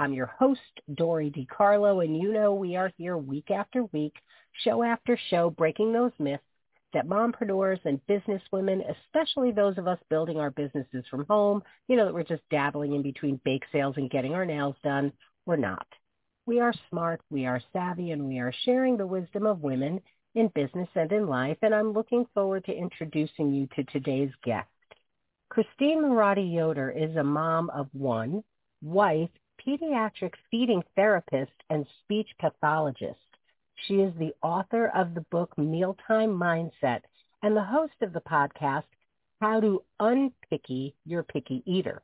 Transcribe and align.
I'm 0.00 0.14
your 0.14 0.32
host, 0.38 0.60
Dori 0.94 1.30
DeCarlo, 1.30 2.02
and 2.02 2.16
you 2.16 2.32
know 2.32 2.54
we 2.54 2.74
are 2.74 2.90
here 2.96 3.18
week 3.18 3.50
after 3.50 3.84
week, 3.92 4.14
show 4.64 4.82
after 4.82 5.18
show, 5.28 5.50
breaking 5.50 5.92
those 5.92 6.12
myths 6.18 6.42
that 6.94 7.06
mompreneurs 7.06 7.80
and 7.84 8.00
businesswomen, 8.06 8.80
especially 8.90 9.52
those 9.52 9.76
of 9.76 9.86
us 9.86 9.98
building 10.08 10.38
our 10.38 10.52
businesses 10.52 11.04
from 11.10 11.26
home, 11.26 11.62
you 11.86 11.96
know, 11.96 12.06
that 12.06 12.14
we're 12.14 12.22
just 12.22 12.48
dabbling 12.50 12.94
in 12.94 13.02
between 13.02 13.38
bake 13.44 13.64
sales 13.70 13.94
and 13.98 14.10
getting 14.10 14.32
our 14.32 14.46
nails 14.46 14.74
done, 14.82 15.12
we're 15.44 15.56
not. 15.56 15.86
We 16.46 16.60
are 16.60 16.72
smart, 16.88 17.20
we 17.28 17.44
are 17.44 17.60
savvy, 17.70 18.12
and 18.12 18.26
we 18.26 18.38
are 18.38 18.54
sharing 18.64 18.96
the 18.96 19.06
wisdom 19.06 19.44
of 19.44 19.60
women 19.60 20.00
in 20.34 20.48
business 20.54 20.88
and 20.94 21.12
in 21.12 21.26
life, 21.26 21.58
and 21.60 21.74
I'm 21.74 21.92
looking 21.92 22.24
forward 22.32 22.64
to 22.64 22.72
introducing 22.72 23.52
you 23.52 23.68
to 23.76 23.84
today's 23.92 24.32
guest. 24.44 24.66
Christine 25.50 26.00
Miroddi 26.00 26.54
Yoder 26.54 26.90
is 26.90 27.16
a 27.16 27.22
mom 27.22 27.68
of 27.68 27.88
one, 27.92 28.42
wife, 28.82 29.28
pediatric 29.66 30.32
feeding 30.50 30.82
therapist, 30.96 31.52
and 31.68 31.86
speech 32.02 32.28
pathologist. 32.38 33.18
She 33.86 33.94
is 33.94 34.12
the 34.18 34.34
author 34.42 34.88
of 34.94 35.14
the 35.14 35.24
book 35.30 35.56
Mealtime 35.56 36.30
Mindset 36.30 37.00
and 37.42 37.56
the 37.56 37.64
host 37.64 37.94
of 38.02 38.12
the 38.12 38.20
podcast 38.20 38.84
How 39.40 39.60
to 39.60 39.82
Unpicky 40.00 40.94
Your 41.04 41.22
Picky 41.22 41.62
Eater. 41.66 42.02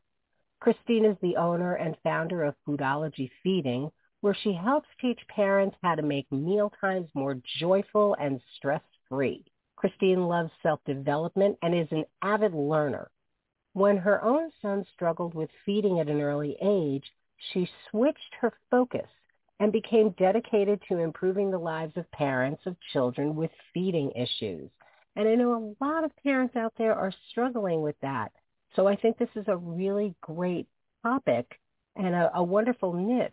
Christine 0.61 1.05
is 1.05 1.16
the 1.20 1.36
owner 1.36 1.75
and 1.75 1.97
founder 2.03 2.44
of 2.44 2.55
Foodology 2.66 3.31
Feeding, 3.42 3.91
where 4.22 4.36
she 4.42 4.53
helps 4.53 4.88
teach 5.00 5.20
parents 5.28 5.77
how 5.83 5.94
to 5.94 6.03
make 6.03 6.31
meal 6.33 6.72
times 6.81 7.09
more 7.14 7.38
joyful 7.59 8.16
and 8.19 8.41
stress-free. 8.56 9.44
Christine 9.77 10.27
loves 10.27 10.50
self-development 10.62 11.59
and 11.62 11.75
is 11.75 11.88
an 11.91 12.05
avid 12.22 12.55
learner. 12.55 13.11
When 13.75 13.98
her 13.98 14.25
own 14.25 14.50
son 14.62 14.86
struggled 14.94 15.34
with 15.34 15.50
feeding 15.66 16.00
at 16.00 16.09
an 16.09 16.22
early 16.22 16.56
age, 16.62 17.05
she 17.53 17.69
switched 17.91 18.34
her 18.41 18.53
focus 18.70 19.09
and 19.61 19.73
became 19.73 20.11
dedicated 20.19 20.81
to 20.89 20.98
improving 20.98 21.51
the 21.51 21.59
lives 21.59 21.97
of 21.97 22.11
parents 22.12 22.62
of 22.67 22.77
children 22.93 23.34
with 23.34 23.51
feeding 23.73 24.11
issues. 24.12 24.70
And 25.17 25.27
I 25.28 25.34
know 25.34 25.77
a 25.81 25.84
lot 25.84 26.05
of 26.05 26.11
parents 26.23 26.56
out 26.56 26.75
there 26.77 26.95
are 26.95 27.12
struggling 27.31 27.81
with 27.81 27.97
that. 28.03 28.33
So 28.75 28.87
I 28.87 28.97
think 28.97 29.17
this 29.17 29.31
is 29.34 29.47
a 29.48 29.56
really 29.56 30.15
great 30.20 30.67
topic 31.03 31.59
and 31.97 32.15
a, 32.15 32.31
a 32.34 32.43
wonderful 32.43 32.93
niche. 32.93 33.33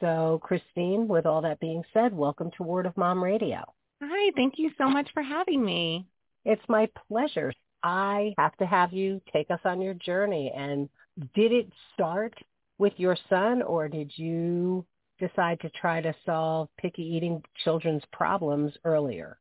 So 0.00 0.40
Christine, 0.42 1.06
with 1.06 1.24
all 1.24 1.42
that 1.42 1.60
being 1.60 1.84
said, 1.92 2.12
welcome 2.12 2.50
to 2.56 2.64
Word 2.64 2.86
of 2.86 2.96
Mom 2.96 3.22
Radio. 3.22 3.62
Hi, 4.02 4.32
thank 4.34 4.54
you 4.56 4.72
so 4.76 4.88
much 4.88 5.08
for 5.14 5.22
having 5.22 5.64
me. 5.64 6.06
It's 6.44 6.68
my 6.68 6.88
pleasure. 7.08 7.52
I 7.84 8.34
have 8.38 8.56
to 8.56 8.66
have 8.66 8.92
you 8.92 9.20
take 9.32 9.50
us 9.50 9.60
on 9.64 9.80
your 9.80 9.94
journey. 9.94 10.52
And 10.54 10.88
did 11.34 11.52
it 11.52 11.72
start 11.92 12.34
with 12.78 12.92
your 12.96 13.16
son 13.28 13.62
or 13.62 13.88
did 13.88 14.12
you 14.16 14.84
decide 15.18 15.60
to 15.60 15.70
try 15.70 16.00
to 16.00 16.14
solve 16.26 16.68
picky 16.78 17.02
eating 17.02 17.42
children's 17.64 18.02
problems 18.12 18.72
earlier? 18.84 19.38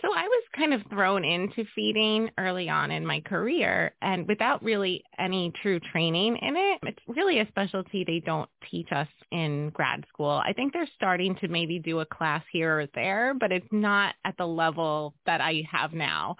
So 0.00 0.08
I 0.14 0.22
was 0.22 0.42
kind 0.56 0.72
of 0.72 0.80
thrown 0.88 1.22
into 1.22 1.64
feeding 1.74 2.30
early 2.38 2.68
on 2.70 2.90
in 2.90 3.04
my 3.04 3.20
career 3.20 3.94
and 4.00 4.26
without 4.26 4.62
really 4.64 5.04
any 5.18 5.52
true 5.62 5.78
training 5.92 6.38
in 6.38 6.56
it. 6.56 6.78
It's 6.82 7.02
really 7.06 7.40
a 7.40 7.48
specialty 7.48 8.02
they 8.02 8.20
don't 8.20 8.48
teach 8.70 8.90
us 8.90 9.08
in 9.30 9.68
grad 9.70 10.06
school. 10.08 10.42
I 10.44 10.54
think 10.54 10.72
they're 10.72 10.88
starting 10.96 11.36
to 11.36 11.48
maybe 11.48 11.78
do 11.78 12.00
a 12.00 12.06
class 12.06 12.42
here 12.50 12.80
or 12.80 12.86
there, 12.94 13.34
but 13.38 13.52
it's 13.52 13.68
not 13.70 14.14
at 14.24 14.36
the 14.38 14.46
level 14.46 15.14
that 15.26 15.42
I 15.42 15.62
have 15.70 15.92
now. 15.92 16.36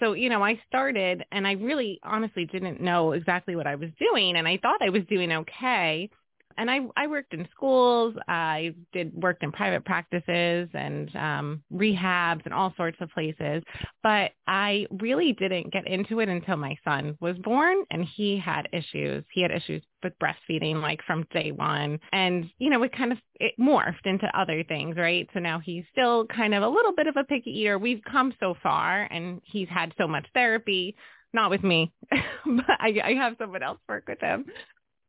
So, 0.00 0.12
you 0.12 0.28
know, 0.28 0.44
I 0.44 0.60
started 0.68 1.24
and 1.32 1.46
I 1.46 1.52
really 1.52 1.98
honestly 2.02 2.44
didn't 2.44 2.80
know 2.80 3.12
exactly 3.12 3.56
what 3.56 3.66
I 3.66 3.74
was 3.74 3.90
doing 3.98 4.36
and 4.36 4.46
I 4.46 4.58
thought 4.58 4.82
I 4.82 4.90
was 4.90 5.02
doing 5.08 5.32
okay 5.32 6.10
and 6.58 6.70
I 6.70 6.80
I 6.96 7.06
worked 7.06 7.32
in 7.32 7.48
schools. 7.54 8.14
I 8.26 8.74
did 8.92 9.14
worked 9.14 9.42
in 9.42 9.52
private 9.52 9.84
practices 9.84 10.68
and 10.74 11.14
um, 11.16 11.62
rehabs 11.72 12.44
and 12.44 12.52
all 12.52 12.74
sorts 12.76 12.98
of 13.00 13.10
places. 13.10 13.62
But 14.02 14.32
I 14.46 14.86
really 15.00 15.32
didn't 15.32 15.72
get 15.72 15.86
into 15.86 16.20
it 16.20 16.28
until 16.28 16.56
my 16.56 16.76
son 16.84 17.16
was 17.20 17.38
born, 17.38 17.84
and 17.90 18.04
he 18.04 18.38
had 18.38 18.68
issues. 18.72 19.24
He 19.32 19.40
had 19.40 19.52
issues 19.52 19.82
with 20.02 20.12
breastfeeding 20.18 20.82
like 20.82 21.00
from 21.06 21.24
day 21.32 21.52
one, 21.52 21.98
and 22.12 22.50
you 22.58 22.68
know 22.68 22.82
it 22.82 22.92
kind 22.92 23.12
of 23.12 23.18
it 23.36 23.54
morphed 23.58 24.04
into 24.04 24.28
other 24.38 24.62
things, 24.64 24.96
right? 24.96 25.28
So 25.32 25.38
now 25.40 25.60
he's 25.60 25.84
still 25.92 26.26
kind 26.26 26.54
of 26.54 26.62
a 26.62 26.68
little 26.68 26.92
bit 26.92 27.06
of 27.06 27.16
a 27.16 27.24
picky 27.24 27.50
eater. 27.50 27.78
We've 27.78 28.02
come 28.10 28.34
so 28.40 28.56
far, 28.62 29.04
and 29.10 29.40
he's 29.44 29.68
had 29.68 29.94
so 29.96 30.06
much 30.06 30.26
therapy 30.34 30.96
not 31.34 31.50
with 31.50 31.62
me, 31.62 31.92
but 32.10 32.64
I, 32.80 33.00
I 33.04 33.12
have 33.12 33.34
someone 33.38 33.62
else 33.62 33.78
work 33.86 34.04
with 34.08 34.18
him 34.18 34.46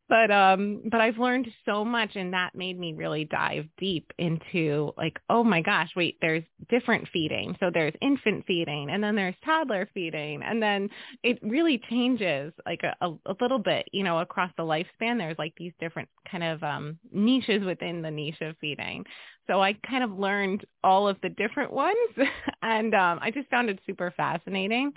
but 0.10 0.32
um 0.32 0.82
but 0.90 1.00
I've 1.00 1.20
learned 1.20 1.48
so 1.66 1.86
much 1.86 2.16
and 2.16 2.34
that 2.34 2.56
made 2.56 2.78
me 2.78 2.94
really 2.94 3.26
dive 3.26 3.66
deep 3.78 4.12
into 4.18 4.92
like 4.98 5.20
oh 5.30 5.44
my 5.44 5.62
gosh 5.62 5.90
wait 5.96 6.18
there's 6.20 6.44
different 6.68 7.08
feeding. 7.14 7.56
So 7.60 7.70
there's 7.72 7.94
infant 8.02 8.46
feeding 8.46 8.90
and 8.90 9.04
then 9.04 9.16
there's 9.16 9.36
toddler 9.46 9.88
feeding 9.94 10.42
and 10.44 10.62
then 10.62 10.90
it 11.24 11.40
really 11.42 11.82
changes 11.90 12.52
like 12.66 12.82
a, 12.84 12.96
a, 13.02 13.36
little 13.40 13.60
bit 13.60 13.88
you 13.94 14.04
know 14.04 14.20
across 14.20 14.52
the 14.58 14.64
lifespan. 14.64 15.18
There's 15.20 15.38
like 15.38 15.54
these 15.58 15.74
different 15.80 16.10
kind 16.30 16.44
of 16.44 16.64
um 16.64 16.98
niches 17.12 17.64
within 17.64 18.02
the 18.02 18.12
niche 18.12 18.42
of 18.42 18.58
feeding. 18.60 19.06
So 19.48 19.62
I 19.62 19.74
kind 19.74 20.04
of 20.04 20.12
learned 20.12 20.66
all 20.84 21.08
of 21.08 21.18
the 21.22 21.30
different 21.30 21.72
ones 21.72 21.96
and 22.64 22.94
um 22.96 23.20
I 23.22 23.32
just 23.32 23.50
found 23.50 23.70
it 23.70 23.80
super 23.86 24.12
fascinating. 24.18 24.94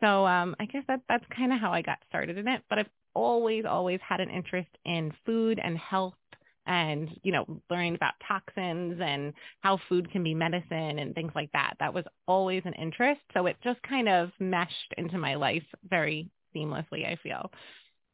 So 0.00 0.26
um, 0.26 0.56
I 0.58 0.64
guess 0.64 0.82
that 0.88 1.00
that's 1.08 1.24
kind 1.34 1.52
of 1.52 1.60
how 1.60 1.70
I 1.72 1.80
got 1.80 1.98
started 2.08 2.36
in 2.36 2.48
it. 2.48 2.62
But 2.68 2.80
I've 2.80 2.90
always, 3.14 3.64
always 3.64 4.00
had 4.06 4.20
an 4.20 4.30
interest 4.30 4.68
in 4.84 5.12
food 5.24 5.60
and 5.62 5.78
health 5.78 6.14
and, 6.66 7.08
you 7.22 7.32
know, 7.32 7.60
learning 7.70 7.94
about 7.94 8.14
toxins 8.26 9.00
and 9.02 9.32
how 9.60 9.78
food 9.88 10.10
can 10.10 10.22
be 10.22 10.34
medicine 10.34 10.98
and 10.98 11.14
things 11.14 11.32
like 11.34 11.50
that. 11.52 11.74
That 11.80 11.92
was 11.92 12.04
always 12.26 12.62
an 12.64 12.74
interest. 12.74 13.20
So 13.34 13.46
it 13.46 13.56
just 13.64 13.82
kind 13.82 14.08
of 14.08 14.30
meshed 14.38 14.94
into 14.96 15.18
my 15.18 15.34
life 15.34 15.64
very 15.88 16.30
seamlessly, 16.54 17.06
I 17.06 17.16
feel. 17.22 17.50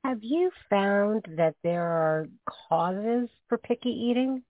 Have 0.05 0.19
you 0.23 0.51
found 0.71 1.27
that 1.37 1.57
there 1.63 1.85
are 1.85 2.29
causes 2.69 3.29
for 3.49 3.59
picky 3.59 3.91
eating? 3.91 4.43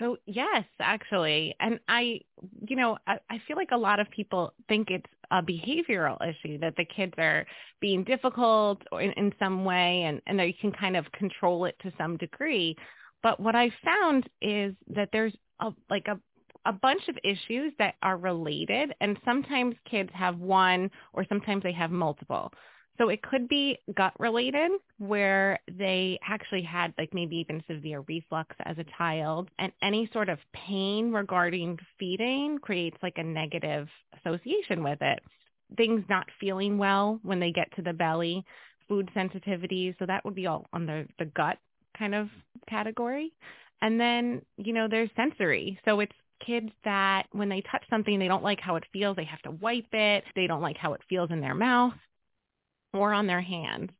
So 0.00 0.16
yes, 0.26 0.64
actually. 0.80 1.54
And 1.60 1.78
I, 1.88 2.20
you 2.66 2.76
know, 2.76 2.98
I, 3.06 3.18
I 3.30 3.40
feel 3.46 3.56
like 3.56 3.70
a 3.72 3.76
lot 3.76 4.00
of 4.00 4.10
people 4.10 4.52
think 4.68 4.90
it's 4.90 5.06
a 5.30 5.40
behavioral 5.42 6.18
issue 6.28 6.58
that 6.58 6.76
the 6.76 6.84
kids 6.84 7.14
are 7.16 7.46
being 7.80 8.02
difficult 8.02 8.82
or 8.90 9.00
in, 9.00 9.12
in 9.12 9.32
some 9.38 9.64
way 9.64 10.02
and, 10.02 10.20
and 10.26 10.38
they 10.38 10.52
can 10.52 10.72
kind 10.72 10.96
of 10.96 11.10
control 11.12 11.64
it 11.64 11.76
to 11.82 11.92
some 11.96 12.16
degree. 12.16 12.76
But 13.22 13.38
what 13.38 13.54
I 13.54 13.70
found 13.84 14.28
is 14.42 14.74
that 14.88 15.10
there's 15.12 15.34
a, 15.60 15.70
like 15.88 16.08
a, 16.08 16.18
a 16.66 16.72
bunch 16.72 17.02
of 17.08 17.16
issues 17.22 17.72
that 17.78 17.94
are 18.02 18.16
related 18.16 18.92
and 19.00 19.16
sometimes 19.24 19.76
kids 19.88 20.10
have 20.12 20.38
one 20.38 20.90
or 21.12 21.24
sometimes 21.28 21.62
they 21.62 21.72
have 21.72 21.90
multiple. 21.92 22.52
So 22.98 23.08
it 23.08 23.22
could 23.22 23.48
be 23.48 23.78
gut 23.96 24.12
related 24.18 24.70
where 24.98 25.58
they 25.70 26.18
actually 26.26 26.62
had 26.62 26.94
like 26.96 27.12
maybe 27.12 27.36
even 27.36 27.62
severe 27.68 28.04
reflux 28.06 28.54
as 28.64 28.78
a 28.78 28.84
child 28.96 29.48
and 29.58 29.72
any 29.82 30.08
sort 30.12 30.28
of 30.28 30.38
pain 30.52 31.10
regarding 31.10 31.78
feeding 31.98 32.58
creates 32.58 32.96
like 33.02 33.18
a 33.18 33.22
negative 33.22 33.88
association 34.18 34.84
with 34.84 34.98
it. 35.00 35.20
Things 35.76 36.04
not 36.08 36.28
feeling 36.38 36.78
well 36.78 37.18
when 37.22 37.40
they 37.40 37.50
get 37.50 37.74
to 37.74 37.82
the 37.82 37.92
belly, 37.92 38.44
food 38.88 39.10
sensitivity. 39.12 39.94
So 39.98 40.06
that 40.06 40.24
would 40.24 40.36
be 40.36 40.46
all 40.46 40.66
on 40.72 40.86
the, 40.86 41.06
the 41.18 41.24
gut 41.24 41.58
kind 41.98 42.14
of 42.14 42.28
category. 42.68 43.32
And 43.82 44.00
then, 44.00 44.42
you 44.56 44.72
know, 44.72 44.86
there's 44.88 45.10
sensory. 45.16 45.80
So 45.84 45.98
it's 45.98 46.12
kids 46.46 46.70
that 46.84 47.24
when 47.32 47.48
they 47.48 47.62
touch 47.72 47.82
something, 47.90 48.20
they 48.20 48.28
don't 48.28 48.44
like 48.44 48.60
how 48.60 48.76
it 48.76 48.84
feels. 48.92 49.16
They 49.16 49.24
have 49.24 49.42
to 49.42 49.50
wipe 49.50 49.92
it. 49.92 50.22
They 50.36 50.46
don't 50.46 50.62
like 50.62 50.76
how 50.76 50.92
it 50.92 51.00
feels 51.08 51.30
in 51.32 51.40
their 51.40 51.54
mouth 51.54 51.94
or 52.94 53.12
on 53.12 53.26
their 53.26 53.40
hands 53.40 53.90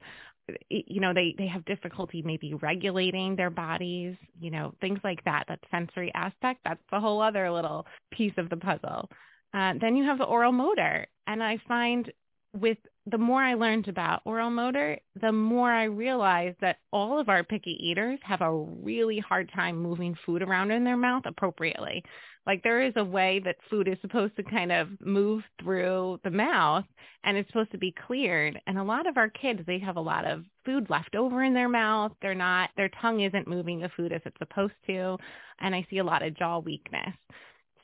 you 0.69 1.01
know 1.01 1.15
they 1.15 1.35
they 1.39 1.47
have 1.47 1.65
difficulty 1.65 2.23
maybe 2.23 2.55
regulating 2.55 3.35
their 3.35 3.51
bodies 3.51 4.15
you 4.41 4.51
know 4.51 4.75
things 4.81 4.99
like 5.03 5.25
that 5.25 5.45
that 5.49 5.59
sensory 5.71 6.13
aspect 6.15 6.61
that's 6.65 6.83
a 6.93 7.01
whole 7.01 7.23
other 7.23 7.51
little 7.51 7.87
piece 8.13 8.35
of 8.37 8.51
the 8.51 8.57
puzzle 8.57 9.09
uh, 9.55 9.73
then 9.81 9.97
you 9.97 10.05
have 10.05 10.19
the 10.19 10.25
oral 10.25 10.53
motor 10.53 11.07
and 11.27 11.43
i 11.43 11.59
find 11.67 12.13
with 12.55 12.79
the 13.07 13.19
more 13.19 13.43
I 13.43 13.55
learned 13.55 13.89
about 13.89 14.23
oral 14.25 14.51
motor, 14.51 14.99
the 15.21 15.33
more 15.33 15.71
I 15.71 15.85
realized 15.85 16.57
that 16.61 16.79
all 16.93 17.19
of 17.19 17.29
our 17.29 17.43
picky 17.45 17.77
eaters 17.81 18.19
have 18.23 18.41
a 18.41 18.55
really 18.55 19.19
hard 19.19 19.51
time 19.55 19.77
moving 19.77 20.17
food 20.25 20.41
around 20.41 20.71
in 20.71 20.85
their 20.85 20.97
mouth 20.97 21.25
appropriately. 21.27 22.03
Like 22.47 22.63
there 22.63 22.83
is 22.83 22.93
a 22.97 23.05
way 23.05 23.41
that 23.45 23.57
food 23.71 23.89
is 23.89 23.97
supposed 24.01 24.37
to 24.37 24.43
kind 24.43 24.71
of 24.71 24.89
move 25.01 25.43
through 25.63 26.21
the 26.25 26.31
mouth 26.31 26.85
and 27.25 27.37
it's 27.37 27.49
supposed 27.49 27.73
to 27.73 27.79
be 27.79 27.95
cleared. 28.07 28.61
And 28.67 28.79
a 28.79 28.85
lot 28.85 29.07
of 29.07 29.17
our 29.17 29.31
kids, 29.31 29.61
they 29.67 29.79
have 29.79 29.97
a 29.97 30.01
lot 30.01 30.27
of 30.27 30.45
food 30.65 30.91
left 30.91 31.15
over 31.15 31.43
in 31.43 31.55
their 31.55 31.69
mouth. 31.69 32.13
They're 32.21 32.35
not, 32.35 32.71
their 32.77 32.91
tongue 33.01 33.21
isn't 33.21 33.49
moving 33.49 33.81
the 33.81 33.91
food 33.97 34.13
as 34.13 34.21
it's 34.25 34.39
supposed 34.39 34.75
to. 34.87 35.17
And 35.61 35.75
I 35.75 35.87
see 35.89 35.99
a 35.99 36.05
lot 36.05 36.23
of 36.23 36.37
jaw 36.37 36.59
weakness. 36.59 37.15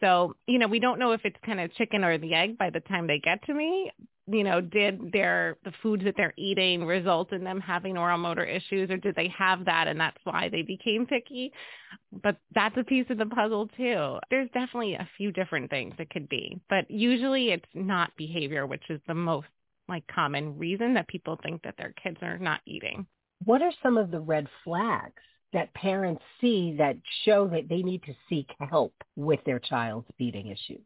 So, 0.01 0.35
you 0.47 0.59
know, 0.59 0.67
we 0.67 0.79
don't 0.79 0.99
know 0.99 1.13
if 1.13 1.21
it's 1.25 1.37
kind 1.45 1.61
of 1.61 1.75
chicken 1.75 2.05
or 2.05 2.19
the 2.19 2.35
egg 2.35 2.59
by 2.59 2.71
the 2.71 2.81
time 2.81 3.07
they 3.07 3.19
get 3.19 3.45
to 3.47 3.55
me, 3.55 3.93
you 4.31 4.45
know, 4.45 4.61
did 4.61 5.13
their 5.13 5.57
the 5.65 5.73
foods 5.83 6.05
that 6.05 6.15
they're 6.17 6.35
eating 6.37 6.85
result 6.85 7.33
in 7.33 7.45
them 7.45 7.61
having 7.61 7.99
oral 7.99 8.19
motor 8.19 8.45
issues 8.45 8.91
or 8.91 8.97
did 8.97 9.15
they 9.17 9.29
have 9.37 9.65
that 9.65 9.89
and 9.89 9.99
that's 9.99 10.19
why 10.25 10.49
they 10.49 10.63
became 10.63 11.07
picky? 11.07 11.53
But 12.13 12.37
that's 12.55 12.77
a 12.77 12.85
piece 12.85 13.07
of 13.11 13.19
the 13.19 13.27
puzzle 13.27 13.69
too. 13.77 14.19
There's 14.31 14.49
definitely 14.51 14.95
a 14.95 15.09
few 15.17 15.33
different 15.33 15.71
things 15.71 15.95
it 15.99 16.11
could 16.11 16.29
be, 16.29 16.61
but 16.69 16.91
usually 16.91 17.51
it's 17.51 17.65
not 17.75 18.17
behavior, 18.17 18.67
which 18.67 18.85
is 18.89 19.01
the 19.07 19.15
most 19.15 19.49
like 19.89 20.07
common 20.07 20.57
reason 20.57 20.95
that 20.95 21.09
people 21.09 21.39
think 21.43 21.63
that 21.63 21.75
their 21.77 21.93
kids 22.03 22.19
are 22.23 22.39
not 22.39 22.61
eating. 22.67 23.07
What 23.45 23.63
are 23.63 23.73
some 23.83 23.97
of 23.97 24.11
the 24.11 24.21
red 24.21 24.47
flags 24.65 25.23
that 25.53 25.75
parents 25.75 26.23
see 26.41 26.77
that 26.79 26.97
show 27.25 27.49
that 27.49 27.69
they 27.69 27.83
need 27.83 28.03
to 28.05 28.15
seek 28.29 28.49
help 28.71 28.95
with 29.17 29.41
their 29.45 29.59
child's 29.59 30.07
feeding 30.17 30.47
issues? 30.47 30.85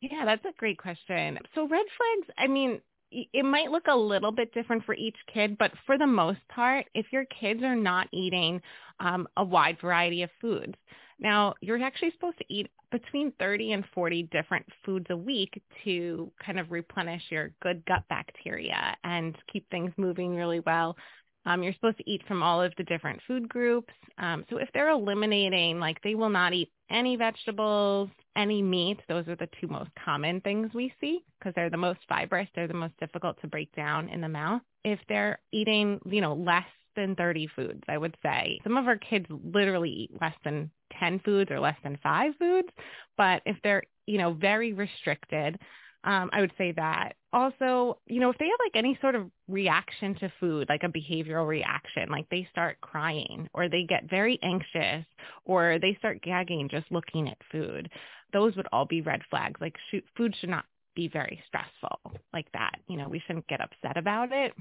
Yeah, 0.00 0.24
that's 0.24 0.44
a 0.44 0.52
great 0.58 0.78
question. 0.78 1.38
So 1.54 1.68
red 1.68 1.84
flags, 1.96 2.30
I 2.38 2.46
mean, 2.46 2.80
it 3.12 3.44
might 3.44 3.70
look 3.70 3.86
a 3.88 3.96
little 3.96 4.30
bit 4.32 4.52
different 4.54 4.84
for 4.84 4.94
each 4.94 5.16
kid, 5.32 5.58
but 5.58 5.72
for 5.84 5.98
the 5.98 6.06
most 6.06 6.38
part, 6.48 6.86
if 6.94 7.06
your 7.12 7.24
kids 7.26 7.62
are 7.62 7.74
not 7.74 8.08
eating 8.12 8.62
um, 9.00 9.26
a 9.36 9.44
wide 9.44 9.78
variety 9.80 10.22
of 10.22 10.30
foods, 10.40 10.74
now 11.18 11.54
you're 11.60 11.82
actually 11.82 12.12
supposed 12.12 12.38
to 12.38 12.44
eat 12.48 12.68
between 12.92 13.32
30 13.38 13.72
and 13.72 13.84
40 13.94 14.22
different 14.32 14.64
foods 14.84 15.06
a 15.10 15.16
week 15.16 15.60
to 15.84 16.32
kind 16.44 16.58
of 16.58 16.70
replenish 16.70 17.22
your 17.30 17.50
good 17.62 17.84
gut 17.84 18.04
bacteria 18.08 18.96
and 19.04 19.36
keep 19.52 19.68
things 19.70 19.92
moving 19.96 20.34
really 20.34 20.60
well. 20.60 20.96
Um, 21.46 21.62
you're 21.62 21.72
supposed 21.72 21.98
to 21.98 22.10
eat 22.10 22.22
from 22.28 22.42
all 22.42 22.62
of 22.62 22.72
the 22.76 22.84
different 22.84 23.20
food 23.26 23.48
groups. 23.48 23.92
Um, 24.18 24.44
so 24.50 24.58
if 24.58 24.68
they're 24.74 24.90
eliminating, 24.90 25.80
like 25.80 26.00
they 26.02 26.14
will 26.14 26.28
not 26.28 26.52
eat 26.52 26.70
any 26.90 27.16
vegetables, 27.16 28.10
any 28.36 28.62
meat, 28.62 29.00
those 29.08 29.26
are 29.28 29.36
the 29.36 29.48
two 29.60 29.68
most 29.68 29.90
common 30.04 30.40
things 30.42 30.70
we 30.74 30.92
see 31.00 31.24
because 31.38 31.54
they're 31.54 31.70
the 31.70 31.76
most 31.76 32.00
fibrous. 32.08 32.48
They're 32.54 32.68
the 32.68 32.74
most 32.74 32.96
difficult 32.98 33.40
to 33.40 33.48
break 33.48 33.74
down 33.74 34.08
in 34.08 34.20
the 34.20 34.28
mouth. 34.28 34.62
If 34.84 34.98
they're 35.08 35.38
eating, 35.52 36.00
you 36.04 36.20
know, 36.20 36.34
less 36.34 36.66
than 36.96 37.14
30 37.14 37.48
foods, 37.54 37.82
I 37.88 37.96
would 37.96 38.16
say. 38.22 38.60
Some 38.64 38.76
of 38.76 38.86
our 38.86 38.98
kids 38.98 39.26
literally 39.30 39.90
eat 39.90 40.20
less 40.20 40.34
than 40.44 40.70
10 40.98 41.20
foods 41.20 41.50
or 41.50 41.60
less 41.60 41.76
than 41.82 41.98
five 42.02 42.32
foods. 42.38 42.68
But 43.16 43.42
if 43.46 43.56
they're, 43.62 43.84
you 44.06 44.18
know, 44.18 44.32
very 44.32 44.72
restricted, 44.72 45.58
um, 46.04 46.30
I 46.32 46.40
would 46.40 46.52
say 46.56 46.72
that. 46.72 47.14
Also, 47.32 47.98
you 48.06 48.20
know, 48.20 48.30
if 48.30 48.38
they 48.38 48.46
have 48.46 48.58
like 48.64 48.76
any 48.76 48.98
sort 49.00 49.14
of 49.14 49.30
reaction 49.48 50.14
to 50.16 50.32
food, 50.40 50.68
like 50.68 50.82
a 50.82 50.88
behavioral 50.88 51.46
reaction, 51.46 52.08
like 52.10 52.28
they 52.30 52.48
start 52.50 52.80
crying 52.80 53.48
or 53.54 53.68
they 53.68 53.84
get 53.84 54.08
very 54.08 54.38
anxious 54.42 55.04
or 55.44 55.78
they 55.78 55.94
start 55.98 56.22
gagging 56.22 56.68
just 56.68 56.90
looking 56.90 57.28
at 57.28 57.36
food, 57.52 57.90
those 58.32 58.56
would 58.56 58.66
all 58.72 58.86
be 58.86 59.02
red 59.02 59.20
flags. 59.30 59.60
Like 59.60 59.76
shoot, 59.90 60.04
food 60.16 60.34
should 60.40 60.48
not 60.48 60.64
be 60.96 61.08
very 61.08 61.42
stressful 61.46 62.18
like 62.32 62.50
that. 62.52 62.76
You 62.88 62.96
know, 62.96 63.08
we 63.08 63.22
shouldn't 63.26 63.46
get 63.46 63.60
upset 63.60 63.96
about 63.96 64.32
it. 64.32 64.54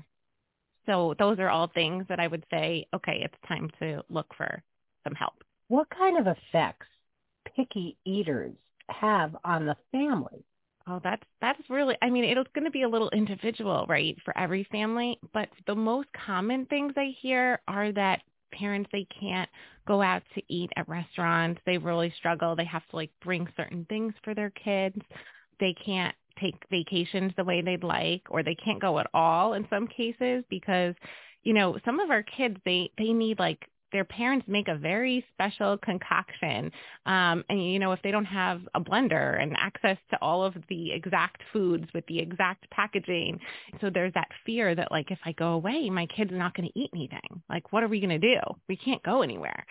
So 0.85 1.15
those 1.17 1.39
are 1.39 1.49
all 1.49 1.67
things 1.67 2.05
that 2.09 2.19
I 2.19 2.27
would 2.27 2.45
say, 2.51 2.87
okay, 2.93 3.21
it's 3.23 3.47
time 3.47 3.69
to 3.79 4.03
look 4.09 4.27
for 4.35 4.61
some 5.03 5.15
help. 5.15 5.43
What 5.67 5.89
kind 5.89 6.17
of 6.17 6.27
effects 6.27 6.87
picky 7.55 7.97
eaters 8.05 8.55
have 8.89 9.35
on 9.43 9.65
the 9.65 9.75
family? 9.91 10.43
Oh, 10.89 10.99
that's 11.03 11.23
that's 11.41 11.61
really. 11.69 11.95
I 12.01 12.09
mean, 12.09 12.23
it's 12.23 12.49
going 12.53 12.65
to 12.65 12.71
be 12.71 12.81
a 12.83 12.89
little 12.89 13.09
individual, 13.11 13.85
right, 13.87 14.17
for 14.25 14.35
every 14.37 14.63
family. 14.71 15.19
But 15.33 15.49
the 15.67 15.75
most 15.75 16.07
common 16.25 16.65
things 16.65 16.93
I 16.97 17.13
hear 17.21 17.61
are 17.67 17.91
that 17.91 18.21
parents 18.51 18.89
they 18.91 19.05
can't 19.19 19.49
go 19.87 20.01
out 20.01 20.23
to 20.33 20.41
eat 20.47 20.71
at 20.77 20.89
restaurants. 20.89 21.61
They 21.65 21.77
really 21.77 22.11
struggle. 22.17 22.55
They 22.55 22.65
have 22.65 22.87
to 22.89 22.95
like 22.95 23.11
bring 23.23 23.47
certain 23.55 23.85
things 23.87 24.13
for 24.23 24.33
their 24.33 24.49
kids. 24.51 24.97
They 25.59 25.75
can't 25.85 26.15
take 26.39 26.55
vacations 26.71 27.33
the 27.37 27.43
way 27.43 27.61
they'd 27.61 27.83
like, 27.83 28.23
or 28.29 28.41
they 28.41 28.55
can't 28.55 28.81
go 28.81 28.97
at 28.99 29.07
all 29.13 29.53
in 29.53 29.67
some 29.69 29.87
cases 29.87 30.43
because 30.49 30.95
you 31.43 31.53
know 31.53 31.77
some 31.85 31.99
of 31.99 32.09
our 32.09 32.23
kids 32.23 32.57
they 32.65 32.89
they 32.97 33.13
need 33.13 33.37
like 33.37 33.67
their 33.91 34.05
parents 34.05 34.45
make 34.47 34.67
a 34.67 34.75
very 34.75 35.25
special 35.33 35.77
concoction. 35.77 36.71
Um, 37.05 37.43
and 37.49 37.71
you 37.71 37.79
know, 37.79 37.91
if 37.91 38.01
they 38.01 38.11
don't 38.11 38.25
have 38.25 38.61
a 38.75 38.81
blender 38.81 39.41
and 39.41 39.55
access 39.57 39.97
to 40.11 40.17
all 40.21 40.43
of 40.43 40.55
the 40.69 40.91
exact 40.91 41.41
foods 41.51 41.85
with 41.93 42.05
the 42.07 42.19
exact 42.19 42.69
packaging, 42.71 43.39
so 43.81 43.89
there's 43.89 44.13
that 44.13 44.29
fear 44.45 44.75
that 44.75 44.91
like 44.91 45.11
if 45.11 45.19
I 45.25 45.31
go 45.33 45.53
away, 45.53 45.89
my 45.89 46.05
kid's 46.05 46.31
not 46.33 46.55
going 46.55 46.69
to 46.69 46.79
eat 46.79 46.91
anything. 46.93 47.41
Like, 47.49 47.71
what 47.71 47.83
are 47.83 47.87
we 47.87 47.99
going 47.99 48.19
to 48.21 48.35
do? 48.35 48.39
We 48.67 48.77
can't 48.77 49.03
go 49.03 49.21
anywhere. 49.21 49.65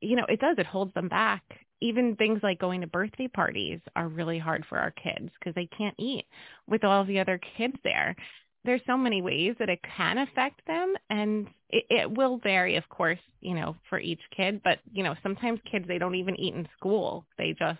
You 0.00 0.16
know, 0.16 0.26
it 0.28 0.40
does. 0.40 0.56
It 0.58 0.66
holds 0.66 0.92
them 0.94 1.08
back. 1.08 1.42
Even 1.80 2.16
things 2.16 2.40
like 2.42 2.58
going 2.58 2.80
to 2.80 2.86
birthday 2.86 3.28
parties 3.28 3.80
are 3.96 4.08
really 4.08 4.38
hard 4.38 4.64
for 4.68 4.78
our 4.78 4.92
kids 4.92 5.28
because 5.38 5.54
they 5.54 5.68
can't 5.76 5.94
eat 5.98 6.24
with 6.66 6.84
all 6.84 7.04
the 7.04 7.18
other 7.18 7.38
kids 7.56 7.74
there 7.84 8.16
there's 8.64 8.80
so 8.86 8.96
many 8.96 9.22
ways 9.22 9.54
that 9.58 9.68
it 9.68 9.80
can 9.96 10.18
affect 10.18 10.66
them 10.66 10.94
and 11.10 11.48
it, 11.70 11.84
it 11.90 12.10
will 12.10 12.38
vary 12.38 12.76
of 12.76 12.88
course 12.88 13.18
you 13.40 13.54
know 13.54 13.76
for 13.88 13.98
each 13.98 14.20
kid 14.36 14.60
but 14.64 14.78
you 14.92 15.02
know 15.02 15.14
sometimes 15.22 15.60
kids 15.70 15.86
they 15.86 15.98
don't 15.98 16.14
even 16.14 16.38
eat 16.38 16.54
in 16.54 16.68
school. 16.76 17.24
They 17.38 17.54
just 17.58 17.78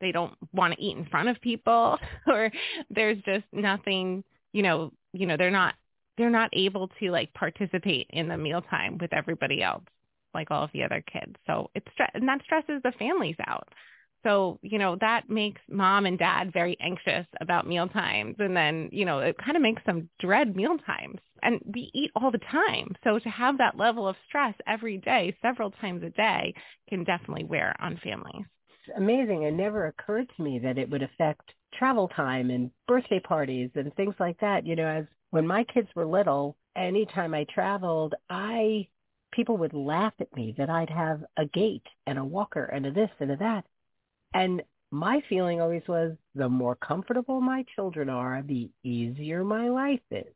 they 0.00 0.12
don't 0.12 0.34
want 0.52 0.74
to 0.74 0.82
eat 0.82 0.96
in 0.96 1.06
front 1.06 1.28
of 1.28 1.40
people 1.40 1.98
or 2.26 2.50
there's 2.90 3.18
just 3.24 3.44
nothing 3.52 4.24
you 4.52 4.62
know 4.62 4.92
you 5.12 5.26
know 5.26 5.36
they're 5.36 5.50
not 5.50 5.74
they're 6.16 6.30
not 6.30 6.50
able 6.52 6.88
to 7.00 7.10
like 7.10 7.32
participate 7.34 8.06
in 8.10 8.28
the 8.28 8.36
mealtime 8.36 8.98
with 8.98 9.12
everybody 9.12 9.62
else 9.62 9.84
like 10.34 10.50
all 10.50 10.64
of 10.64 10.70
the 10.72 10.82
other 10.82 11.02
kids. 11.10 11.34
So 11.46 11.70
it's 11.74 11.86
and 12.14 12.28
that 12.28 12.42
stresses 12.44 12.82
the 12.82 12.92
families 12.98 13.36
out 13.46 13.68
so, 14.24 14.58
you 14.62 14.78
know, 14.78 14.96
that 15.00 15.28
makes 15.28 15.60
mom 15.70 16.06
and 16.06 16.18
dad 16.18 16.52
very 16.52 16.76
anxious 16.80 17.26
about 17.40 17.66
meal 17.66 17.86
times. 17.88 18.36
And 18.38 18.56
then, 18.56 18.88
you 18.90 19.04
know, 19.04 19.20
it 19.20 19.36
kind 19.38 19.56
of 19.56 19.62
makes 19.62 19.82
them 19.84 20.08
dread 20.18 20.56
meal 20.56 20.76
times. 20.78 21.20
And 21.42 21.60
we 21.74 21.90
eat 21.94 22.10
all 22.16 22.30
the 22.30 22.40
time. 22.50 22.96
So 23.04 23.18
to 23.18 23.28
have 23.28 23.58
that 23.58 23.76
level 23.76 24.08
of 24.08 24.16
stress 24.26 24.54
every 24.66 24.96
day, 24.96 25.36
several 25.42 25.70
times 25.70 26.02
a 26.02 26.10
day, 26.10 26.54
can 26.88 27.04
definitely 27.04 27.44
wear 27.44 27.76
on 27.80 28.00
families. 28.02 28.46
It's 28.86 28.96
amazing. 28.96 29.42
It 29.42 29.52
never 29.52 29.86
occurred 29.86 30.30
to 30.36 30.42
me 30.42 30.58
that 30.60 30.78
it 30.78 30.88
would 30.90 31.02
affect 31.02 31.52
travel 31.74 32.08
time 32.08 32.50
and 32.50 32.70
birthday 32.88 33.20
parties 33.20 33.70
and 33.74 33.94
things 33.94 34.14
like 34.18 34.40
that. 34.40 34.66
You 34.66 34.74
know, 34.76 34.86
as 34.86 35.04
when 35.30 35.46
my 35.46 35.64
kids 35.64 35.88
were 35.94 36.06
little, 36.06 36.56
anytime 36.76 37.34
I 37.34 37.44
traveled, 37.44 38.14
I 38.30 38.88
people 39.32 39.56
would 39.58 39.74
laugh 39.74 40.14
at 40.20 40.34
me 40.34 40.54
that 40.56 40.70
I'd 40.70 40.90
have 40.90 41.24
a 41.36 41.44
gate 41.46 41.86
and 42.06 42.18
a 42.18 42.24
walker 42.24 42.64
and 42.64 42.86
a 42.86 42.92
this 42.92 43.10
and 43.18 43.32
a 43.32 43.36
that. 43.36 43.64
And 44.34 44.62
my 44.90 45.22
feeling 45.28 45.60
always 45.60 45.82
was 45.88 46.16
the 46.34 46.48
more 46.48 46.74
comfortable 46.76 47.40
my 47.40 47.64
children 47.74 48.08
are, 48.08 48.42
the 48.42 48.68
easier 48.82 49.44
my 49.44 49.68
life 49.68 50.00
is. 50.10 50.34